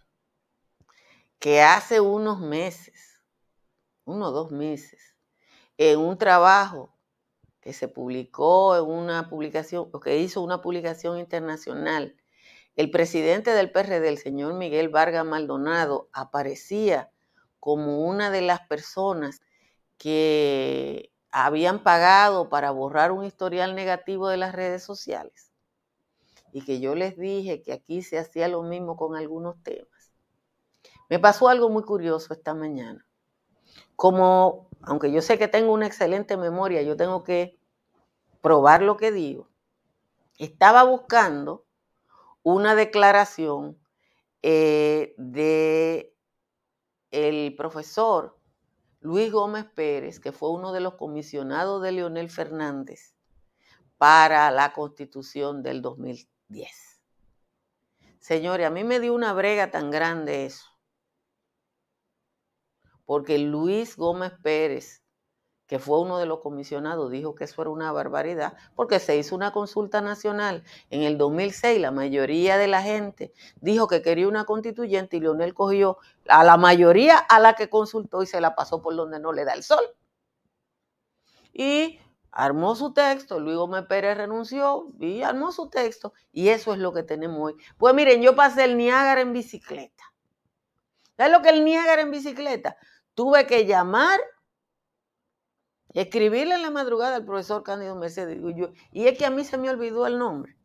que 1.39 1.62
hace 1.62 2.00
unos 2.01 2.39
meses, 2.39 3.22
uno 4.05 4.27
o 4.27 4.31
dos 4.31 4.51
meses, 4.51 5.15
en 5.77 6.00
un 6.00 6.17
trabajo 6.17 6.96
que 7.62 7.74
se 7.74 7.88
publicó 7.88 8.75
en 8.77 8.86
una 8.86 9.29
publicación, 9.29 9.89
o 9.91 10.00
que 10.00 10.17
hizo 10.17 10.41
una 10.41 10.62
publicación 10.62 11.19
internacional 11.19 12.15
el 12.79 12.91
presidente 12.91 13.51
del 13.51 13.74
PRD, 13.74 14.08
el 14.08 14.17
señor 14.17 14.53
Miguel 14.53 14.88
Vargas 14.88 15.25
Maldonado, 15.25 16.08
aparecía 16.13 17.12
como 17.60 18.08
una 18.08 18.31
de 18.31 18.39
las 18.39 18.62
personas 18.62 19.41
que 19.98 21.12
habían 21.29 21.84
pagado 21.84 22.48
para 22.48 22.72
borrar 22.72 23.12
un 23.12 23.25
historial 23.25 23.75
negativo 23.75 24.29
de 24.29 24.38
las 24.38 24.55
redes 24.55 24.81
sociales. 24.81 25.51
Y 26.53 26.62
que 26.62 26.79
yo 26.79 26.96
les 26.96 27.17
dije 27.17 27.62
que 27.62 27.74
aquí 27.74 28.01
se 28.01 28.17
hacía 28.17 28.48
lo 28.48 28.63
mismo 28.63 28.96
con 28.96 29.17
algunos 29.17 29.62
temas. 29.62 29.98
Me 31.09 31.19
pasó 31.19 31.49
algo 31.49 31.69
muy 31.69 31.83
curioso 31.83 32.33
esta 32.33 32.53
mañana. 32.53 33.05
Como, 33.95 34.69
aunque 34.81 35.12
yo 35.12 35.21
sé 35.21 35.38
que 35.38 35.47
tengo 35.47 35.73
una 35.73 35.88
excelente 35.88 36.38
memoria, 36.38 36.81
yo 36.84 36.95
tengo 36.95 37.23
que 37.23 37.60
probar 38.41 38.81
lo 38.81 38.95
que 38.95 39.12
digo. 39.12 39.49
Estaba 40.38 40.84
buscando 40.84 41.65
una 42.43 42.75
declaración 42.75 43.77
eh, 44.41 45.13
de 45.17 46.15
el 47.12 47.55
profesor 47.55 48.38
Luis 49.01 49.31
Gómez 49.31 49.65
Pérez, 49.65 50.19
que 50.19 50.31
fue 50.31 50.51
uno 50.51 50.71
de 50.71 50.79
los 50.79 50.95
comisionados 50.95 51.81
de 51.81 51.91
Leonel 51.91 52.29
Fernández 52.29 53.15
para 53.97 54.51
la 54.51 54.73
constitución 54.73 55.63
del 55.63 55.81
2010. 55.81 57.01
Señores, 58.19 58.67
a 58.67 58.69
mí 58.69 58.84
me 58.84 58.99
dio 58.99 59.13
una 59.13 59.34
brega 59.34 59.71
tan 59.71 59.89
grande 59.91 60.45
eso, 60.45 60.68
porque 63.10 63.39
Luis 63.39 63.98
Gómez 63.98 64.34
Pérez 64.43 65.02
que 65.65 65.80
fue 65.80 66.00
uno 66.00 66.19
de 66.19 66.28
los 66.28 66.41
comisionados, 66.41 67.10
dijo 67.10 67.34
que 67.34 67.45
eso 67.45 67.62
era 67.63 67.72
una 67.72 67.91
barbaridad, 67.91 68.54
porque 68.76 69.00
se 69.00 69.17
hizo 69.17 69.36
una 69.36 69.52
consulta 69.52 70.00
nacional 70.00 70.63
en 70.91 71.02
el 71.02 71.17
2006, 71.17 71.82
la 71.82 71.89
mayoría 71.89 72.60
de 72.60 72.67
la 72.67 72.84
gente 72.84 73.34
dijo 73.62 73.88
que 73.88 74.04
quería 74.04 74.28
una 74.28 74.45
constituyente 74.45 75.17
y 75.17 75.22
Leonel 75.22 75.56
cogió 75.56 75.98
a 76.28 76.43
la 76.43 76.58
mayoría 76.58 77.17
a 77.17 77.39
la 77.39 77.54
que 77.54 77.67
consultó 77.67 78.22
y 78.22 78.28
se 78.28 78.41
la 78.41 78.54
pasó 78.54 78.80
por 78.84 78.95
donde 78.95 79.19
no 79.19 79.34
le 79.34 79.43
da 79.43 79.54
el 79.54 79.63
sol. 79.63 79.84
Y 81.52 82.00
armó 82.32 82.76
su 82.76 82.93
texto, 82.93 83.39
Luis 83.39 83.58
Gómez 83.58 83.88
Pérez 83.88 84.17
renunció 84.17 84.88
y 85.00 85.24
armó 85.24 85.52
su 85.52 85.67
texto, 85.69 86.13
y 86.32 86.50
eso 86.50 86.74
es 86.74 86.80
lo 86.80 86.93
que 86.93 87.02
tenemos 87.02 87.39
hoy. 87.41 87.56
Pues 87.80 87.95
miren, 87.95 88.22
yo 88.22 88.36
pasé 88.36 88.65
el 88.65 88.78
Niágara 88.78 89.22
en 89.22 89.34
bicicleta. 89.34 90.04
¿Sabes 91.19 91.34
lo 91.34 91.41
que 91.41 91.50
el 91.50 91.65
Niágara 91.65 92.02
en 92.02 92.12
bicicleta? 92.12 92.78
Tuve 93.19 93.45
que 93.47 93.65
llamar 93.65 94.17
Escribirle 95.89 96.55
en 96.55 96.62
la 96.62 96.69
madrugada 96.69 97.17
al 97.17 97.25
profesor 97.25 97.63
Cándido 97.63 97.97
Mercedes, 97.97 98.39
y 98.93 99.08
es 99.08 99.17
que 99.17 99.25
a 99.25 99.29
mí 99.29 99.43
se 99.43 99.58
me 99.58 99.69
olvidó 99.69 100.08
el 100.08 100.17
nombre. 100.17 100.55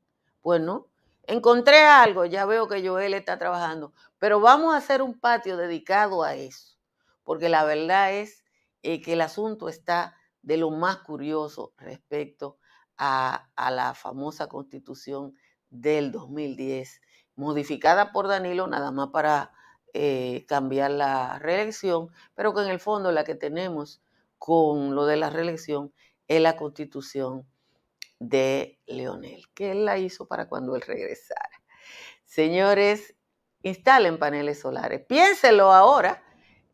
Pues 0.41 0.61
no, 0.61 0.87
encontré 1.25 1.85
algo, 1.85 2.27
ya 2.27 2.47
veo 2.47 2.69
que 2.69 2.87
Joel 2.87 3.15
está 3.15 3.41
trabajando, 3.41 3.93
pero 4.19 4.39
vamos 4.39 4.73
a 4.73 4.77
hacer 4.77 5.03
un 5.03 5.19
patio 5.19 5.57
dedicado 5.57 6.23
a 6.23 6.37
eso, 6.37 6.77
porque 7.25 7.49
la 7.49 7.65
verdad 7.65 8.13
es 8.13 8.45
eh, 8.83 9.03
que 9.03 9.15
el 9.15 9.23
asunto 9.23 9.69
está 9.69 10.17
de 10.43 10.57
lo 10.57 10.71
más 10.71 10.99
curioso 10.99 11.75
respecto 11.77 12.59
a, 12.97 13.49
la 13.57 13.95
famosa 13.95 14.47
constitución 14.47 15.35
del 15.71 16.13
2010, 16.13 17.01
modificada 17.35 18.13
por 18.13 18.29
Danilo 18.29 18.69
nada 18.69 18.93
más 18.93 19.09
para 19.09 19.51
eh, 19.95 20.45
cambiar 20.49 20.91
la 20.91 21.39
reelección, 21.39 22.11
pero 22.35 22.53
que 22.53 22.63
en 22.63 22.69
el 22.69 22.81
fondo 22.81 23.13
la 23.13 23.23
que 23.23 23.37
tenemos 23.37 24.03
con 24.39 24.97
lo 24.97 25.07
de 25.07 25.17
la 25.17 25.31
reelección 25.31 25.93
es 26.27 26.41
la 26.41 26.57
constitución 26.57 27.47
de 28.19 28.81
Leonel, 28.87 29.45
que 29.55 29.71
él 29.71 29.85
la 29.85 29.99
hizo 29.99 30.27
para 30.27 30.49
cuando 30.49 30.75
él 30.75 30.83
regresara. 30.83 31.63
Señores, 32.25 33.15
instalen 33.63 34.19
paneles 34.19 34.59
solares. 34.59 35.05
Piénselo 35.07 35.73
ahora 35.73 36.25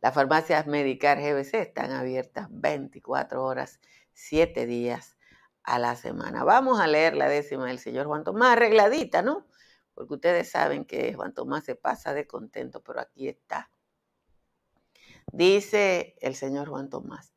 Las 0.00 0.14
farmacias 0.14 0.66
Medicar 0.66 1.20
GBC 1.20 1.54
están 1.54 1.92
abiertas 1.92 2.48
24 2.50 3.44
horas, 3.44 3.80
7 4.14 4.66
días 4.66 5.18
a 5.62 5.78
la 5.78 5.94
semana. 5.96 6.44
Vamos 6.44 6.80
a 6.80 6.86
leer 6.86 7.14
la 7.14 7.28
décima 7.28 7.66
del 7.66 7.78
señor 7.78 8.06
Juan 8.06 8.24
Tomás, 8.24 8.52
arregladita, 8.52 9.22
¿no? 9.22 9.46
Porque 9.94 10.14
ustedes 10.14 10.50
saben 10.50 10.86
que 10.86 11.12
Juan 11.12 11.34
Tomás 11.34 11.64
se 11.64 11.76
pasa 11.76 12.14
de 12.14 12.26
contento, 12.26 12.82
pero 12.82 13.00
aquí 13.00 13.28
está. 13.28 13.70
Dice 15.30 16.16
el 16.20 16.34
señor 16.34 16.68
Juan 16.68 16.88
Tomás. 16.88 17.31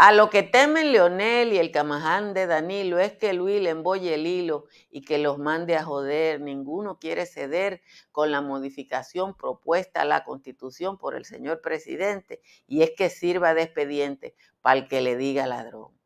A 0.00 0.12
lo 0.12 0.30
que 0.30 0.44
temen 0.44 0.92
Leonel 0.92 1.52
y 1.52 1.58
el 1.58 1.72
camaján 1.72 2.32
de 2.32 2.46
Danilo 2.46 3.00
es 3.00 3.14
que 3.14 3.32
Luis 3.32 3.60
le 3.60 3.70
embolle 3.70 4.14
el 4.14 4.28
hilo 4.28 4.66
y 4.92 5.00
que 5.00 5.18
los 5.18 5.38
mande 5.38 5.74
a 5.74 5.82
joder. 5.82 6.40
Ninguno 6.40 7.00
quiere 7.00 7.26
ceder 7.26 7.82
con 8.12 8.30
la 8.30 8.40
modificación 8.40 9.36
propuesta 9.36 10.02
a 10.02 10.04
la 10.04 10.22
constitución 10.22 10.98
por 10.98 11.16
el 11.16 11.24
señor 11.24 11.62
presidente 11.62 12.40
y 12.68 12.82
es 12.82 12.92
que 12.96 13.10
sirva 13.10 13.54
de 13.54 13.62
expediente 13.62 14.36
para 14.60 14.78
el 14.78 14.86
que 14.86 15.00
le 15.00 15.16
diga 15.16 15.48
ladrón. 15.48 15.98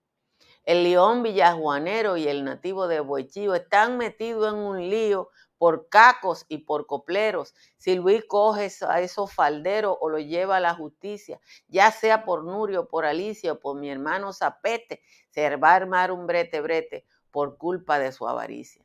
El 0.64 0.84
león 0.84 1.22
villajuanero 1.22 2.16
y 2.16 2.28
el 2.28 2.44
nativo 2.44 2.88
de 2.88 3.00
Boichío 3.00 3.54
están 3.54 3.98
metidos 3.98 4.54
en 4.54 4.58
un 4.58 4.88
lío 4.88 5.28
por 5.62 5.88
cacos 5.88 6.44
y 6.48 6.58
por 6.58 6.88
copleros. 6.88 7.54
Si 7.76 7.94
Luis 7.94 8.24
coge 8.26 8.68
a 8.88 9.00
esos 9.00 9.32
falderos 9.32 9.96
o 10.00 10.08
lo 10.08 10.18
lleva 10.18 10.56
a 10.56 10.60
la 10.60 10.74
justicia, 10.74 11.38
ya 11.68 11.92
sea 11.92 12.24
por 12.24 12.42
Nurio, 12.42 12.88
por 12.88 13.04
Alicia 13.04 13.52
o 13.52 13.60
por 13.60 13.78
mi 13.78 13.88
hermano 13.88 14.32
Zapete, 14.32 15.02
se 15.30 15.54
va 15.54 15.70
a 15.70 15.76
armar 15.76 16.10
un 16.10 16.26
brete 16.26 16.60
brete 16.60 17.06
por 17.30 17.58
culpa 17.58 18.00
de 18.00 18.10
su 18.10 18.26
avaricia. 18.26 18.84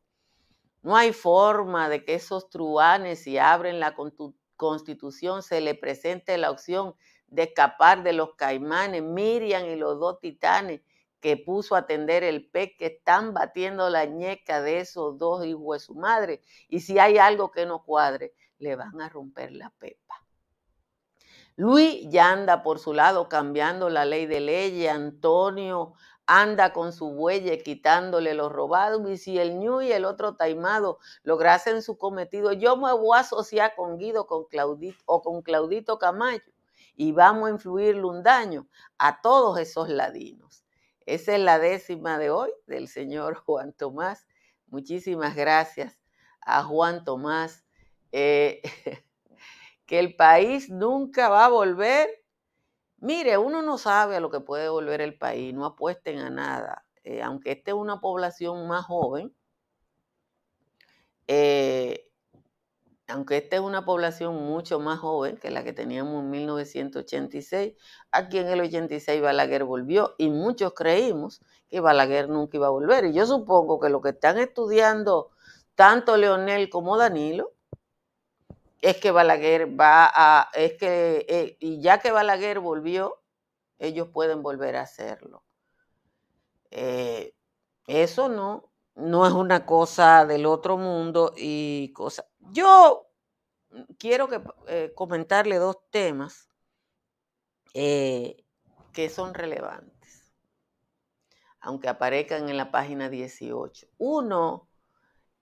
No 0.83 0.95
hay 0.95 1.13
forma 1.13 1.89
de 1.89 2.05
que 2.05 2.13
esos 2.13 2.47
truanes, 2.47 3.23
si 3.23 3.39
abren 3.39 3.79
la 3.79 3.95
constitución, 4.55 5.41
se 5.41 5.61
le 5.61 5.73
presente 5.73 6.37
la 6.37 6.51
opción 6.51 6.93
de 7.25 7.41
escapar 7.41 8.03
de 8.03 8.13
los 8.13 8.35
caimanes, 8.35 9.01
Miriam 9.01 9.65
y 9.65 9.77
los 9.77 9.99
dos 9.99 10.19
titanes 10.19 10.81
que 11.19 11.37
puso 11.37 11.75
a 11.75 11.79
atender 11.79 12.23
el 12.23 12.49
pez, 12.49 12.71
que 12.77 12.87
están 12.87 13.33
batiendo 13.33 13.89
la 13.89 14.05
ñeca 14.05 14.61
de 14.61 14.79
esos 14.79 15.17
dos 15.17 15.45
hijos 15.45 15.77
de 15.77 15.85
su 15.85 15.95
madre. 15.95 16.41
Y 16.67 16.81
si 16.81 16.99
hay 16.99 17.17
algo 17.17 17.51
que 17.51 17.65
no 17.65 17.83
cuadre, 17.83 18.33
le 18.59 18.75
van 18.75 19.01
a 19.01 19.09
romper 19.09 19.51
la 19.51 19.69
pepa. 19.71 20.15
Luis 21.55 22.07
ya 22.09 22.31
anda 22.31 22.61
por 22.61 22.79
su 22.79 22.93
lado 22.93 23.29
cambiando 23.29 23.89
la 23.89 24.05
ley 24.05 24.27
de 24.27 24.39
leyes. 24.39 24.91
Antonio 24.91 25.93
anda 26.27 26.71
con 26.71 26.93
su 26.93 27.11
bueye 27.13 27.63
quitándole 27.63 28.35
los 28.35 28.51
robados. 28.51 29.01
Y 29.09 29.17
si 29.17 29.39
el 29.39 29.59
ñu 29.59 29.81
y 29.81 29.91
el 29.91 30.05
otro 30.05 30.35
taimado 30.35 30.99
lograsen 31.23 31.81
su 31.81 31.97
cometido, 31.97 32.53
yo 32.53 32.77
me 32.77 32.93
voy 32.93 33.17
a 33.17 33.21
asociar 33.21 33.73
con 33.75 33.97
Guido 33.97 34.27
con 34.27 34.45
Claudito, 34.45 35.01
o 35.05 35.21
con 35.21 35.41
Claudito 35.41 35.97
Camayo 35.97 36.43
y 36.97 37.11
vamos 37.11 37.47
a 37.47 37.51
influirle 37.51 38.03
un 38.03 38.23
daño 38.23 38.67
a 38.97 39.21
todos 39.21 39.59
esos 39.59 39.87
ladinos. 39.87 40.65
Esa 41.07 41.35
es 41.35 41.39
la 41.39 41.57
décima 41.57 42.19
de 42.19 42.29
hoy 42.29 42.51
del 42.65 42.89
señor 42.89 43.35
Juan 43.35 43.71
Tomás. 43.71 44.27
Muchísimas 44.67 45.37
gracias 45.37 46.01
a 46.41 46.63
Juan 46.65 47.05
Tomás. 47.05 47.65
Eh, 48.11 48.61
que 49.85 49.99
el 49.99 50.17
país 50.17 50.69
nunca 50.69 51.29
va 51.29 51.45
a 51.45 51.49
volver. 51.49 52.09
Mire, 52.97 53.37
uno 53.37 53.61
no 53.61 53.77
sabe 53.77 54.17
a 54.17 54.19
lo 54.19 54.29
que 54.29 54.41
puede 54.41 54.67
volver 54.67 54.99
el 54.99 55.17
país, 55.17 55.53
no 55.53 55.65
apuesten 55.65 56.19
a 56.19 56.29
nada. 56.29 56.85
Eh, 57.05 57.21
aunque 57.21 57.53
esté 57.53 57.71
una 57.71 58.01
población 58.01 58.67
más 58.67 58.83
joven, 58.85 59.33
eh, 61.27 62.06
aunque 63.07 63.37
esta 63.37 63.55
es 63.55 63.61
una 63.61 63.85
población 63.85 64.35
mucho 64.35 64.79
más 64.79 64.99
joven 64.99 65.37
que 65.37 65.49
la 65.49 65.63
que 65.63 65.73
teníamos 65.73 66.23
en 66.23 66.29
1986, 66.29 67.73
aquí 68.11 68.37
en 68.37 68.47
el 68.47 68.61
86 68.61 69.21
Balaguer 69.21 69.63
volvió 69.63 70.13
y 70.17 70.29
muchos 70.29 70.73
creímos 70.73 71.41
que 71.69 71.79
Balaguer 71.79 72.29
nunca 72.29 72.57
iba 72.57 72.67
a 72.67 72.71
volver. 72.71 73.05
Y 73.05 73.13
yo 73.13 73.25
supongo 73.25 73.79
que 73.79 73.89
lo 73.89 74.01
que 74.01 74.09
están 74.09 74.37
estudiando 74.37 75.31
tanto 75.75 76.17
Leonel 76.17 76.69
como 76.69 76.97
Danilo 76.97 77.53
es 78.81 78.97
que 78.97 79.11
Balaguer 79.11 79.79
va 79.79 80.11
a, 80.13 80.49
es 80.53 80.73
que, 80.73 81.25
eh, 81.29 81.57
y 81.59 81.81
ya 81.81 81.99
que 81.99 82.11
Balaguer 82.11 82.59
volvió, 82.59 83.21
ellos 83.79 84.09
pueden 84.09 84.43
volver 84.43 84.75
a 84.75 84.81
hacerlo. 84.81 85.43
Eh, 86.71 87.33
eso 87.87 88.27
no, 88.27 88.69
no 88.95 89.25
es 89.25 89.33
una 89.33 89.65
cosa 89.65 90.25
del 90.25 90.45
otro 90.45 90.77
mundo 90.77 91.33
y 91.37 91.91
cosa. 91.93 92.25
Yo 92.51 93.07
quiero 93.97 94.29
eh, 94.67 94.93
comentarle 94.95 95.57
dos 95.57 95.77
temas 95.89 96.49
eh, 97.73 98.43
que 98.93 99.09
son 99.09 99.33
relevantes, 99.33 100.31
aunque 101.59 101.89
aparezcan 101.89 102.49
en 102.49 102.57
la 102.57 102.71
página 102.71 103.09
18. 103.09 103.87
Uno 103.97 104.69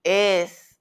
es 0.03 0.79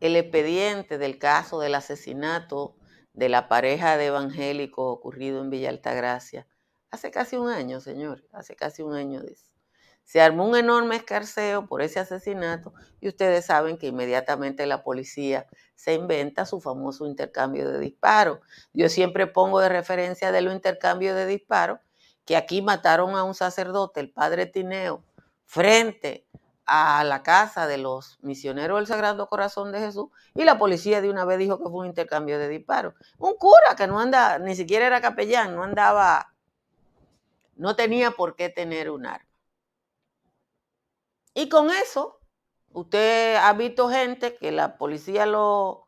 el 0.00 0.16
expediente 0.16 0.98
del 0.98 1.18
caso 1.18 1.58
del 1.60 1.74
asesinato 1.74 2.76
de 3.12 3.28
la 3.28 3.48
pareja 3.48 3.96
de 3.96 4.06
evangélicos 4.06 4.92
ocurrido 4.92 5.40
en 5.40 5.50
Villa 5.50 5.70
Altagracia 5.70 6.46
hace 6.90 7.10
casi 7.10 7.36
un 7.36 7.48
año, 7.48 7.80
señor, 7.80 8.26
hace 8.32 8.56
casi 8.56 8.82
un 8.82 8.94
año 8.94 9.20
de 9.20 9.32
eso. 9.32 9.55
Se 10.06 10.20
armó 10.20 10.46
un 10.46 10.54
enorme 10.54 10.94
escarceo 10.94 11.66
por 11.66 11.82
ese 11.82 11.98
asesinato 11.98 12.72
y 13.00 13.08
ustedes 13.08 13.44
saben 13.46 13.76
que 13.76 13.88
inmediatamente 13.88 14.64
la 14.64 14.84
policía 14.84 15.48
se 15.74 15.94
inventa 15.94 16.46
su 16.46 16.60
famoso 16.60 17.06
intercambio 17.06 17.68
de 17.68 17.80
disparos. 17.80 18.38
Yo 18.72 18.88
siempre 18.88 19.26
pongo 19.26 19.58
de 19.58 19.68
referencia 19.68 20.30
de 20.30 20.42
los 20.42 20.54
intercambios 20.54 21.16
de 21.16 21.26
disparos 21.26 21.80
que 22.24 22.36
aquí 22.36 22.62
mataron 22.62 23.16
a 23.16 23.24
un 23.24 23.34
sacerdote, 23.34 23.98
el 23.98 24.12
padre 24.12 24.46
Tineo, 24.46 25.02
frente 25.44 26.28
a 26.66 27.02
la 27.02 27.24
casa 27.24 27.66
de 27.66 27.78
los 27.78 28.20
misioneros 28.22 28.78
del 28.78 28.86
Sagrado 28.86 29.28
Corazón 29.28 29.72
de 29.72 29.80
Jesús 29.80 30.06
y 30.36 30.44
la 30.44 30.56
policía 30.56 31.00
de 31.00 31.10
una 31.10 31.24
vez 31.24 31.38
dijo 31.38 31.58
que 31.58 31.68
fue 31.68 31.80
un 31.80 31.86
intercambio 31.86 32.38
de 32.38 32.48
disparos. 32.48 32.94
Un 33.18 33.34
cura 33.34 33.74
que 33.76 33.88
no 33.88 33.98
anda, 33.98 34.38
ni 34.38 34.54
siquiera 34.54 34.86
era 34.86 35.00
capellán, 35.00 35.56
no 35.56 35.64
andaba, 35.64 36.32
no 37.56 37.74
tenía 37.74 38.12
por 38.12 38.36
qué 38.36 38.50
tener 38.50 38.88
un 38.88 39.06
arma. 39.06 39.25
Y 41.36 41.50
con 41.50 41.68
eso, 41.70 42.18
usted 42.72 43.36
ha 43.36 43.52
visto 43.52 43.90
gente 43.90 44.36
que 44.38 44.50
la 44.52 44.78
policía 44.78 45.26
lo, 45.26 45.86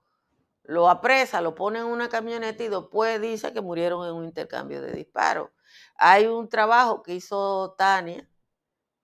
lo 0.64 0.90
apresa, 0.90 1.40
lo 1.40 1.54
pone 1.54 1.78
en 1.78 1.86
una 1.86 2.10
camioneta 2.10 2.62
y 2.62 2.68
después 2.68 3.18
dice 3.18 3.54
que 3.54 3.62
murieron 3.62 4.06
en 4.06 4.12
un 4.12 4.26
intercambio 4.26 4.82
de 4.82 4.92
disparos. 4.92 5.48
Hay 5.94 6.26
un 6.26 6.50
trabajo 6.50 7.02
que 7.02 7.14
hizo 7.14 7.74
Tania, 7.78 8.28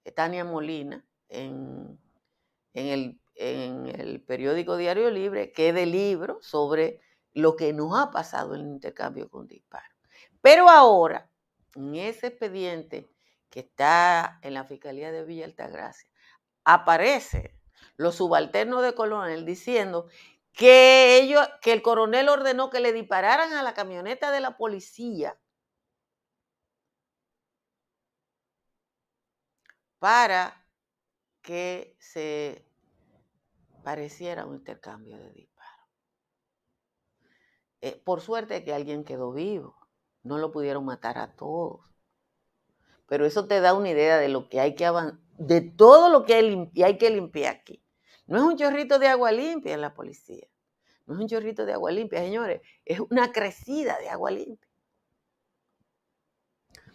eh, 0.04 0.12
Tania 0.12 0.44
Molina, 0.44 1.02
en, 1.30 1.98
el, 2.74 3.18
en 3.36 3.86
el 3.98 4.22
periódico 4.22 4.76
Diario 4.76 5.10
Libre, 5.10 5.50
que 5.50 5.70
es 5.70 5.74
de 5.74 5.86
libro 5.86 6.40
sobre 6.42 7.00
lo 7.32 7.56
que 7.56 7.72
nos 7.72 7.98
ha 7.98 8.10
pasado 8.10 8.54
en 8.54 8.60
el 8.60 8.66
intercambio 8.66 9.30
con 9.30 9.46
disparos. 9.46 9.96
Pero 10.42 10.68
ahora, 10.68 11.30
en 11.74 11.94
ese 11.94 12.26
expediente 12.26 13.10
que 13.48 13.60
está 13.60 14.40
en 14.42 14.52
la 14.52 14.64
Fiscalía 14.64 15.10
de 15.10 15.24
Villa 15.24 15.46
Altagracia, 15.46 16.10
aparece 16.64 17.54
los 17.96 18.16
subalternos 18.16 18.82
de 18.82 18.94
coronel 18.94 19.44
diciendo 19.44 20.08
que 20.52 21.18
ellos, 21.18 21.46
que 21.60 21.72
el 21.72 21.82
coronel 21.82 22.28
ordenó 22.28 22.70
que 22.70 22.80
le 22.80 22.92
dispararan 22.92 23.52
a 23.52 23.62
la 23.62 23.74
camioneta 23.74 24.30
de 24.30 24.40
la 24.40 24.56
policía 24.56 25.38
para 29.98 30.66
que 31.42 31.96
se 31.98 32.66
pareciera 33.82 34.46
un 34.46 34.56
intercambio 34.56 35.18
de 35.18 35.32
disparos. 35.32 35.88
Eh, 37.80 38.00
por 38.04 38.20
suerte 38.20 38.64
que 38.64 38.72
alguien 38.72 39.04
quedó 39.04 39.32
vivo, 39.32 39.76
no 40.22 40.38
lo 40.38 40.52
pudieron 40.52 40.84
matar 40.84 41.18
a 41.18 41.34
todos. 41.36 41.86
Pero 43.06 43.26
eso 43.26 43.46
te 43.46 43.60
da 43.60 43.74
una 43.74 43.90
idea 43.90 44.18
de 44.18 44.28
lo 44.28 44.48
que 44.48 44.60
hay 44.60 44.74
que 44.74 44.86
avanzar 44.86 45.23
de 45.38 45.60
todo 45.60 46.08
lo 46.08 46.24
que 46.24 46.34
hay, 46.34 46.98
que 46.98 47.10
limpiar 47.10 47.56
aquí. 47.56 47.82
No 48.26 48.38
es 48.38 48.44
un 48.44 48.56
chorrito 48.56 48.98
de 48.98 49.08
agua 49.08 49.32
limpia 49.32 49.74
en 49.74 49.80
la 49.80 49.94
policía. 49.94 50.46
No 51.06 51.14
es 51.14 51.20
un 51.20 51.28
chorrito 51.28 51.66
de 51.66 51.72
agua 51.74 51.90
limpia, 51.90 52.20
señores. 52.20 52.62
Es 52.84 53.00
una 53.00 53.32
crecida 53.32 53.98
de 53.98 54.08
agua 54.08 54.30
limpia. 54.30 54.68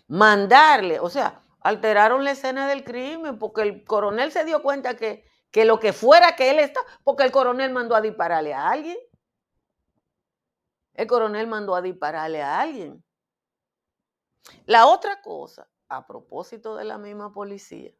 mandarle, 0.08 0.99
o 0.99 1.10
sea, 1.10 1.43
alteraron 1.62 2.23
la 2.23 2.32
escena 2.32 2.67
del 2.67 2.84
crimen 2.84 3.38
porque 3.38 3.62
el 3.62 3.84
coronel 3.84 4.32
se 4.32 4.43
dio 4.43 4.63
cuenta 4.63 4.95
que, 4.95 5.23
que 5.52 5.65
lo 5.65 5.80
que 5.80 5.93
fuera 5.93 6.36
que 6.36 6.49
él 6.49 6.60
está, 6.60 6.80
porque 7.04 7.23
el 7.23 7.32
coronel 7.32 7.71
mandó 7.71 7.95
a 7.95 8.02
dispararle 8.02 8.54
a 8.54 8.69
alguien. 8.69 8.97
El 10.95 11.08
coronel 11.08 11.47
mandó 11.47 11.75
a 11.75 11.82
dispararle 11.82 12.41
a 12.41 12.60
alguien. 12.60 13.04
La 14.65 14.88
otra 14.88 15.21
cosa, 15.21 15.69
a 15.88 16.08
propósito 16.08 16.75
de 16.75 16.86
la 16.86 16.97
misma 16.97 17.32
policía, 17.32 17.91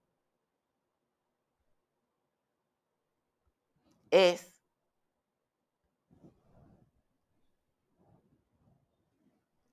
es 4.12 4.60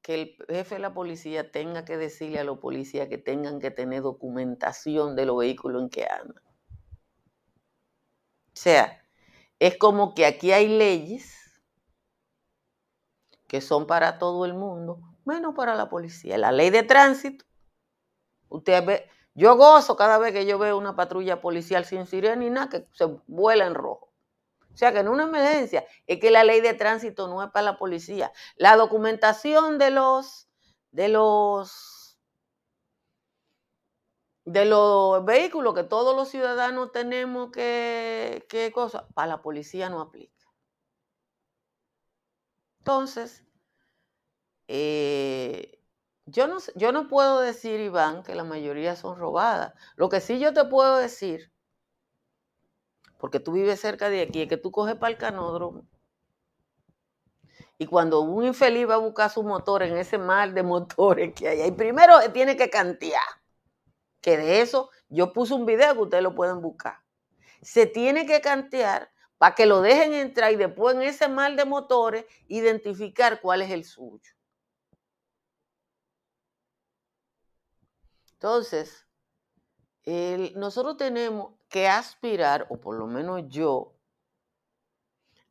que 0.03 0.15
el 0.15 0.37
jefe 0.49 0.77
de 0.77 0.81
la 0.81 0.95
policía 0.95 1.51
tenga 1.51 1.85
que 1.85 1.97
decirle 1.97 2.39
a 2.39 2.45
los 2.45 2.59
policías 2.59 3.09
que 3.09 3.19
tengan 3.19 3.59
que 3.59 3.73
tener 3.73 4.03
documentación 4.03 5.17
de 5.17 5.27
los 5.27 5.39
vehículos 5.39 5.83
en 5.83 5.91
que 5.91 6.05
andan. 6.05 6.45
O 8.57 8.59
sea, 8.59 9.03
es 9.59 9.77
como 9.77 10.15
que 10.15 10.25
aquí 10.25 10.53
hay 10.53 10.69
leyes 10.69 11.35
que 13.49 13.61
son 13.61 13.87
para 13.87 14.19
todo 14.19 14.45
el 14.45 14.55
mundo, 14.55 15.01
menos 15.25 15.55
para 15.55 15.75
la 15.75 15.89
policía. 15.89 16.39
La 16.39 16.53
ley 16.53 16.71
de 16.71 16.83
tránsito, 16.83 17.45
usted 18.49 18.85
ve, 18.85 19.11
yo 19.35 19.57
gozo 19.57 19.97
cada 19.97 20.19
vez 20.19 20.33
que 20.33 20.47
yo 20.47 20.59
veo 20.59 20.79
una 20.79 20.97
patrulla 20.97 21.41
policial 21.41 21.85
sin 21.85 22.07
sirena 22.07 22.37
ni 22.37 22.51
nada, 22.51 22.69
que 22.69 22.89
se 22.93 23.07
vuela 23.27 23.67
en 23.67 23.75
rojo. 23.75 24.06
O 24.77 24.79
sea 24.79 24.93
que 24.93 24.99
en 24.99 25.09
una 25.09 25.23
emergencia 25.23 25.87
es 26.07 26.21
que 26.21 26.31
la 26.31 26.45
ley 26.45 26.61
de 26.61 26.75
tránsito 26.75 27.29
no 27.29 27.43
es 27.43 27.51
para 27.51 27.65
la 27.65 27.79
policía. 27.79 28.31
La 28.57 28.77
documentación 28.77 29.79
de 29.79 29.91
los 29.91 30.51
de 30.91 31.09
los 31.09 32.19
de 34.45 34.67
los 34.67 35.25
vehículos 35.25 35.73
que 35.73 35.83
todos 35.83 36.15
los 36.15 36.29
ciudadanos 36.29 36.93
tenemos 36.93 37.51
que, 37.53 38.45
que 38.51 38.71
cosa, 38.71 39.09
para 39.15 39.29
la 39.29 39.43
policía 39.43 39.89
no 39.89 40.03
aplica. 40.03 40.47
Entonces, 42.81 43.45
eh, 44.69 45.81
yo, 46.27 46.49
no, 46.49 46.59
yo 46.75 46.93
no 46.93 47.09
puedo 47.09 47.41
decir, 47.41 47.81
Iván, 47.81 48.23
que 48.23 48.35
la 48.35 48.45
mayoría 48.45 48.95
son 48.95 49.19
robadas. 49.19 49.73
Lo 49.97 50.11
que 50.11 50.21
sí 50.21 50.39
yo 50.39 50.53
te 50.53 50.67
puedo 50.67 50.99
decir 50.99 51.51
porque 53.19 53.41
tú 53.41 53.53
vives 53.53 53.81
cerca 53.81 54.09
de 54.11 54.23
aquí, 54.23 54.43
es 54.43 54.49
que 54.49 54.57
tú 54.57 54.71
coges 54.71 54.97
para 54.97 55.13
el 55.13 55.19
canódromo. 55.19 55.87
Y 57.79 57.87
cuando 57.87 58.21
un 58.21 58.45
infeliz 58.45 58.89
va 58.89 58.95
a 58.95 58.99
buscar 58.99 59.31
su 59.31 59.43
motor 59.43 59.83
en 59.83 59.97
ese 59.97 60.17
mar 60.19 60.53
de 60.55 60.63
motores 60.63 61.35
que 61.35 61.49
hay 61.49 61.61
ahí, 61.61 61.73
primero 61.73 62.15
tiene 62.33 62.57
que 62.57 62.71
cantear. 62.71 63.23
Que 64.21 64.37
de 64.37 64.63
eso 64.63 64.91
yo 65.09 65.33
puse 65.33 65.55
un 65.55 65.67
video 65.67 65.95
que 65.95 66.01
ustedes 66.01 66.23
lo 66.23 66.35
pueden 66.35 66.61
buscar. 66.63 66.99
Se 67.61 67.87
tiene 67.87 68.27
que 68.27 68.41
cantear 68.41 69.11
para 69.39 69.55
que 69.55 69.67
lo 69.67 69.83
dejen 69.83 70.15
entrar 70.15 70.53
y 70.53 70.57
después 70.57 70.97
en 70.97 71.03
ese 71.03 71.29
mar 71.29 71.55
de 71.55 71.65
motores 71.67 72.25
identificar 72.49 73.41
cuál 73.41 73.63
es 73.63 73.71
el 73.71 73.85
suyo. 73.85 74.33
Entonces, 78.33 79.06
nosotros 80.55 80.97
tenemos 80.97 81.53
que 81.69 81.89
aspirar, 81.89 82.67
o 82.71 82.81
por 82.81 82.97
lo 82.97 83.07
menos 83.07 83.43
yo, 83.49 83.97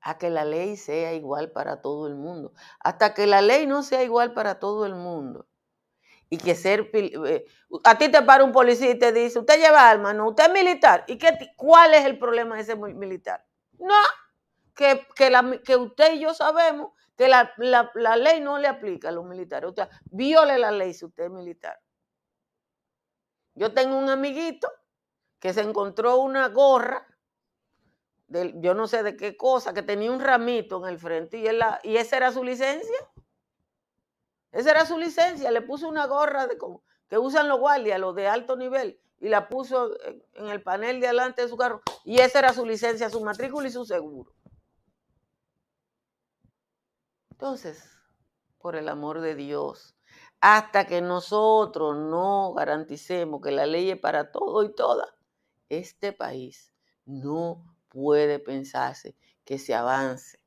a 0.01 0.17
que 0.17 0.29
la 0.29 0.45
ley 0.45 0.77
sea 0.77 1.13
igual 1.13 1.51
para 1.51 1.81
todo 1.81 2.07
el 2.07 2.15
mundo. 2.15 2.53
Hasta 2.79 3.13
que 3.13 3.25
la 3.25 3.41
ley 3.41 3.65
no 3.65 3.81
sea 3.81 4.03
igual 4.03 4.33
para 4.33 4.59
todo 4.59 4.85
el 4.85 4.93
mundo. 4.93 5.47
Y 6.29 6.37
que 6.37 6.53
ser... 6.53 6.91
Eh, 6.93 7.45
a 7.83 7.97
ti 7.97 8.09
te 8.09 8.21
para 8.21 8.43
un 8.43 8.51
policía 8.51 8.91
y 8.91 8.99
te 8.99 9.11
dice, 9.11 9.39
usted 9.39 9.59
lleva 9.59 9.89
arma, 9.89 10.13
no, 10.13 10.29
usted 10.29 10.45
es 10.45 10.53
militar. 10.53 11.05
¿Y 11.07 11.17
qué, 11.17 11.35
cuál 11.55 11.95
es 11.95 12.05
el 12.05 12.19
problema 12.19 12.55
de 12.55 12.61
ese 12.61 12.75
militar? 12.75 13.45
No, 13.79 13.95
que, 14.75 15.07
que, 15.63 15.75
usted 15.75 16.13
y 16.13 16.19
yo 16.19 16.33
sabemos 16.33 16.91
que 17.17 17.27
la, 17.27 17.51
la, 17.57 18.15
ley 18.15 18.41
no 18.41 18.59
le 18.59 18.67
aplica 18.67 19.09
a 19.09 19.11
los 19.11 19.25
militares. 19.25 19.69
Usted 19.69 19.87
viole 20.05 20.59
la 20.59 20.71
ley 20.71 20.93
si 20.93 21.05
usted 21.05 21.25
es 21.25 21.31
militar. 21.31 21.79
Yo 23.55 23.73
tengo 23.73 23.97
un 23.97 24.09
amiguito 24.09 24.69
que 25.39 25.53
se 25.53 25.61
encontró 25.61 26.17
una 26.17 26.49
gorra, 26.49 27.07
de, 28.27 28.53
yo 28.57 28.73
no 28.73 28.87
sé 28.87 29.01
de 29.01 29.15
qué 29.15 29.37
cosa, 29.37 29.73
que 29.73 29.81
tenía 29.81 30.11
un 30.11 30.19
ramito 30.19 30.83
en 30.83 30.91
el 30.91 30.99
frente 30.99 31.37
y, 31.37 31.97
esa 31.97 32.17
era 32.17 32.31
su 32.31 32.43
licencia. 32.43 32.97
Esa 34.51 34.71
era 34.71 34.85
su 34.85 34.97
licencia, 34.97 35.51
le 35.51 35.61
puso 35.61 35.87
una 35.87 36.05
gorra 36.05 36.47
de, 36.47 36.57
que 37.09 37.17
usan 37.17 37.47
los 37.47 37.59
guardias, 37.59 37.99
los 37.99 38.15
de 38.15 38.27
alto 38.27 38.55
nivel, 38.55 38.99
y 39.19 39.29
la 39.29 39.47
puso 39.47 39.91
en 40.33 40.47
el 40.47 40.61
panel 40.61 40.99
de 40.99 41.07
adelante 41.07 41.41
de 41.41 41.49
su 41.49 41.57
carro. 41.57 41.81
Y 42.03 42.19
esa 42.19 42.39
era 42.39 42.53
su 42.53 42.65
licencia, 42.65 43.09
su 43.09 43.21
matrícula 43.21 43.67
y 43.67 43.71
su 43.71 43.85
seguro. 43.85 44.33
Entonces, 47.31 47.94
por 48.57 48.75
el 48.75 48.89
amor 48.89 49.21
de 49.21 49.35
Dios, 49.35 49.95
hasta 50.41 50.85
que 50.85 51.01
nosotros 51.01 51.95
no 51.97 52.53
garanticemos 52.53 53.41
que 53.41 53.51
la 53.51 53.65
ley 53.65 53.91
es 53.91 53.99
para 53.99 54.31
todo 54.31 54.63
y 54.63 54.73
todas, 54.73 55.09
este 55.69 56.13
país 56.13 56.73
no 57.05 57.63
puede 57.89 58.39
pensarse 58.39 59.15
que 59.43 59.57
se 59.57 59.73
avance. 59.73 60.39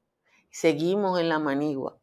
Seguimos 0.50 1.18
en 1.20 1.28
la 1.28 1.38
manigua. 1.38 1.98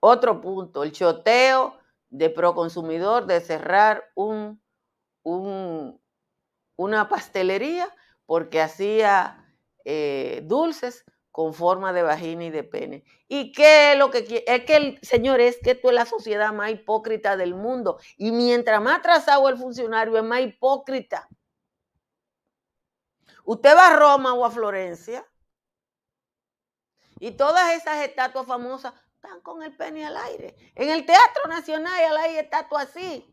Otro 0.00 0.40
punto, 0.40 0.82
el 0.82 0.92
choteo 0.92 1.78
de 2.10 2.28
Proconsumidor 2.30 3.26
de 3.26 3.40
cerrar 3.40 4.04
un, 4.14 4.60
una 5.22 7.08
pastelería 7.08 7.88
porque 8.26 8.60
hacía 8.60 9.54
eh, 9.84 10.42
dulces 10.44 11.04
con 11.32 11.54
forma 11.54 11.92
de 11.94 12.02
vagina 12.02 12.44
y 12.44 12.50
de 12.50 12.62
pene. 12.62 13.04
¿Y 13.26 13.52
qué 13.52 13.94
lo 13.96 14.10
que? 14.10 14.44
Es 14.46 14.64
que 14.64 14.76
el 14.76 14.98
señor 15.02 15.40
es 15.40 15.58
que 15.62 15.74
tú 15.74 15.88
es 15.88 15.94
la 15.94 16.06
sociedad 16.06 16.52
más 16.52 16.70
hipócrita 16.70 17.36
del 17.36 17.54
mundo. 17.54 17.98
Y 18.18 18.30
mientras 18.32 18.80
más 18.80 18.98
atrasado 18.98 19.48
el 19.48 19.56
funcionario 19.56 20.16
es 20.16 20.22
más 20.22 20.42
hipócrita. 20.42 21.28
Usted 23.44 23.74
va 23.74 23.88
a 23.88 23.96
Roma 23.96 24.34
o 24.34 24.44
a 24.44 24.50
Florencia 24.50 25.26
y 27.18 27.32
todas 27.32 27.72
esas 27.74 28.04
estatuas 28.06 28.46
famosas 28.46 28.94
están 29.14 29.40
con 29.40 29.62
el 29.62 29.74
pene 29.76 30.04
al 30.04 30.16
aire. 30.16 30.54
En 30.74 30.90
el 30.90 31.06
Teatro 31.06 31.48
Nacional 31.48 32.16
hay 32.18 32.36
estatuas 32.36 32.88
así. 32.88 33.28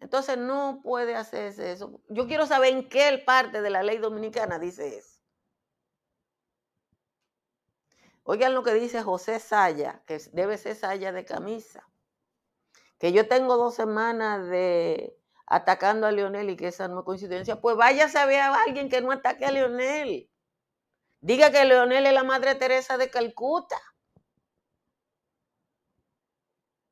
Entonces 0.00 0.36
no 0.38 0.80
puede 0.82 1.14
hacerse 1.14 1.70
eso. 1.70 2.00
Yo 2.08 2.26
quiero 2.26 2.46
saber 2.46 2.72
en 2.72 2.88
qué 2.88 3.22
parte 3.24 3.62
de 3.62 3.70
la 3.70 3.82
ley 3.84 3.98
dominicana 3.98 4.58
dice 4.58 4.98
eso. 4.98 5.21
Oigan 8.24 8.54
lo 8.54 8.62
que 8.62 8.74
dice 8.74 9.02
José 9.02 9.40
Saya, 9.40 10.02
que 10.06 10.18
debe 10.32 10.56
ser 10.58 10.76
Saya 10.76 11.12
de 11.12 11.24
camisa. 11.24 11.88
Que 12.98 13.12
yo 13.12 13.26
tengo 13.26 13.56
dos 13.56 13.74
semanas 13.74 14.48
de 14.48 15.18
atacando 15.46 16.06
a 16.06 16.12
Leonel 16.12 16.50
y 16.50 16.56
que 16.56 16.68
esa 16.68 16.88
no 16.88 17.00
es 17.00 17.04
coincidencia, 17.04 17.60
pues 17.60 17.76
vaya 17.76 18.06
a 18.14 18.26
ver 18.26 18.40
a 18.40 18.62
alguien 18.62 18.88
que 18.88 19.00
no 19.00 19.12
ataque 19.12 19.44
a 19.44 19.50
Leonel. 19.50 20.30
Diga 21.20 21.50
que 21.50 21.64
Leonel 21.64 22.06
es 22.06 22.12
la 22.14 22.24
Madre 22.24 22.54
Teresa 22.54 22.96
de 22.96 23.10
Calcuta. 23.10 23.80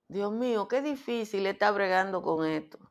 Dios 0.09 0.33
mío, 0.33 0.69
qué 0.69 0.83
difícil 0.83 1.47
está 1.47 1.71
bregando 1.71 2.21
con 2.23 2.45
esto. 2.45 2.90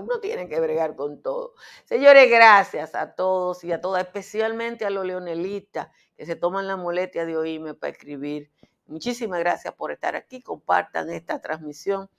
Uno 0.00 0.20
tiene 0.20 0.48
que 0.48 0.60
bregar 0.60 0.96
con 0.96 1.22
todo. 1.22 1.54
Señores, 1.84 2.30
gracias 2.30 2.94
a 2.94 3.14
todos 3.14 3.64
y 3.64 3.72
a 3.72 3.80
todas, 3.80 4.04
especialmente 4.04 4.84
a 4.84 4.90
los 4.90 5.04
leonelistas 5.04 5.88
que 6.16 6.26
se 6.26 6.36
toman 6.36 6.66
la 6.66 6.76
molestia 6.76 7.26
de 7.26 7.36
oírme 7.36 7.74
para 7.74 7.92
escribir. 7.92 8.50
Muchísimas 8.86 9.40
gracias 9.40 9.74
por 9.74 9.92
estar 9.92 10.16
aquí. 10.16 10.42
Compartan 10.42 11.10
esta 11.10 11.40
transmisión 11.40 12.10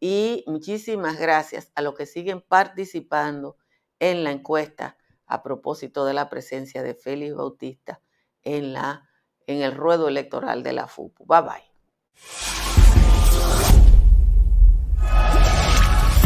y 0.00 0.44
muchísimas 0.46 1.18
gracias 1.18 1.72
a 1.74 1.82
los 1.82 1.94
que 1.94 2.06
siguen 2.06 2.40
participando 2.40 3.56
en 3.98 4.24
la 4.24 4.32
encuesta 4.32 4.96
a 5.26 5.42
propósito 5.42 6.04
de 6.04 6.14
la 6.14 6.28
presencia 6.28 6.82
de 6.82 6.94
Félix 6.94 7.34
Bautista 7.34 8.00
en, 8.42 8.72
la, 8.72 9.08
en 9.46 9.62
el 9.62 9.74
ruedo 9.74 10.08
electoral 10.08 10.62
de 10.62 10.72
la 10.72 10.86
FUPU. 10.86 11.24
Bye 11.26 11.42
bye. 11.42 12.63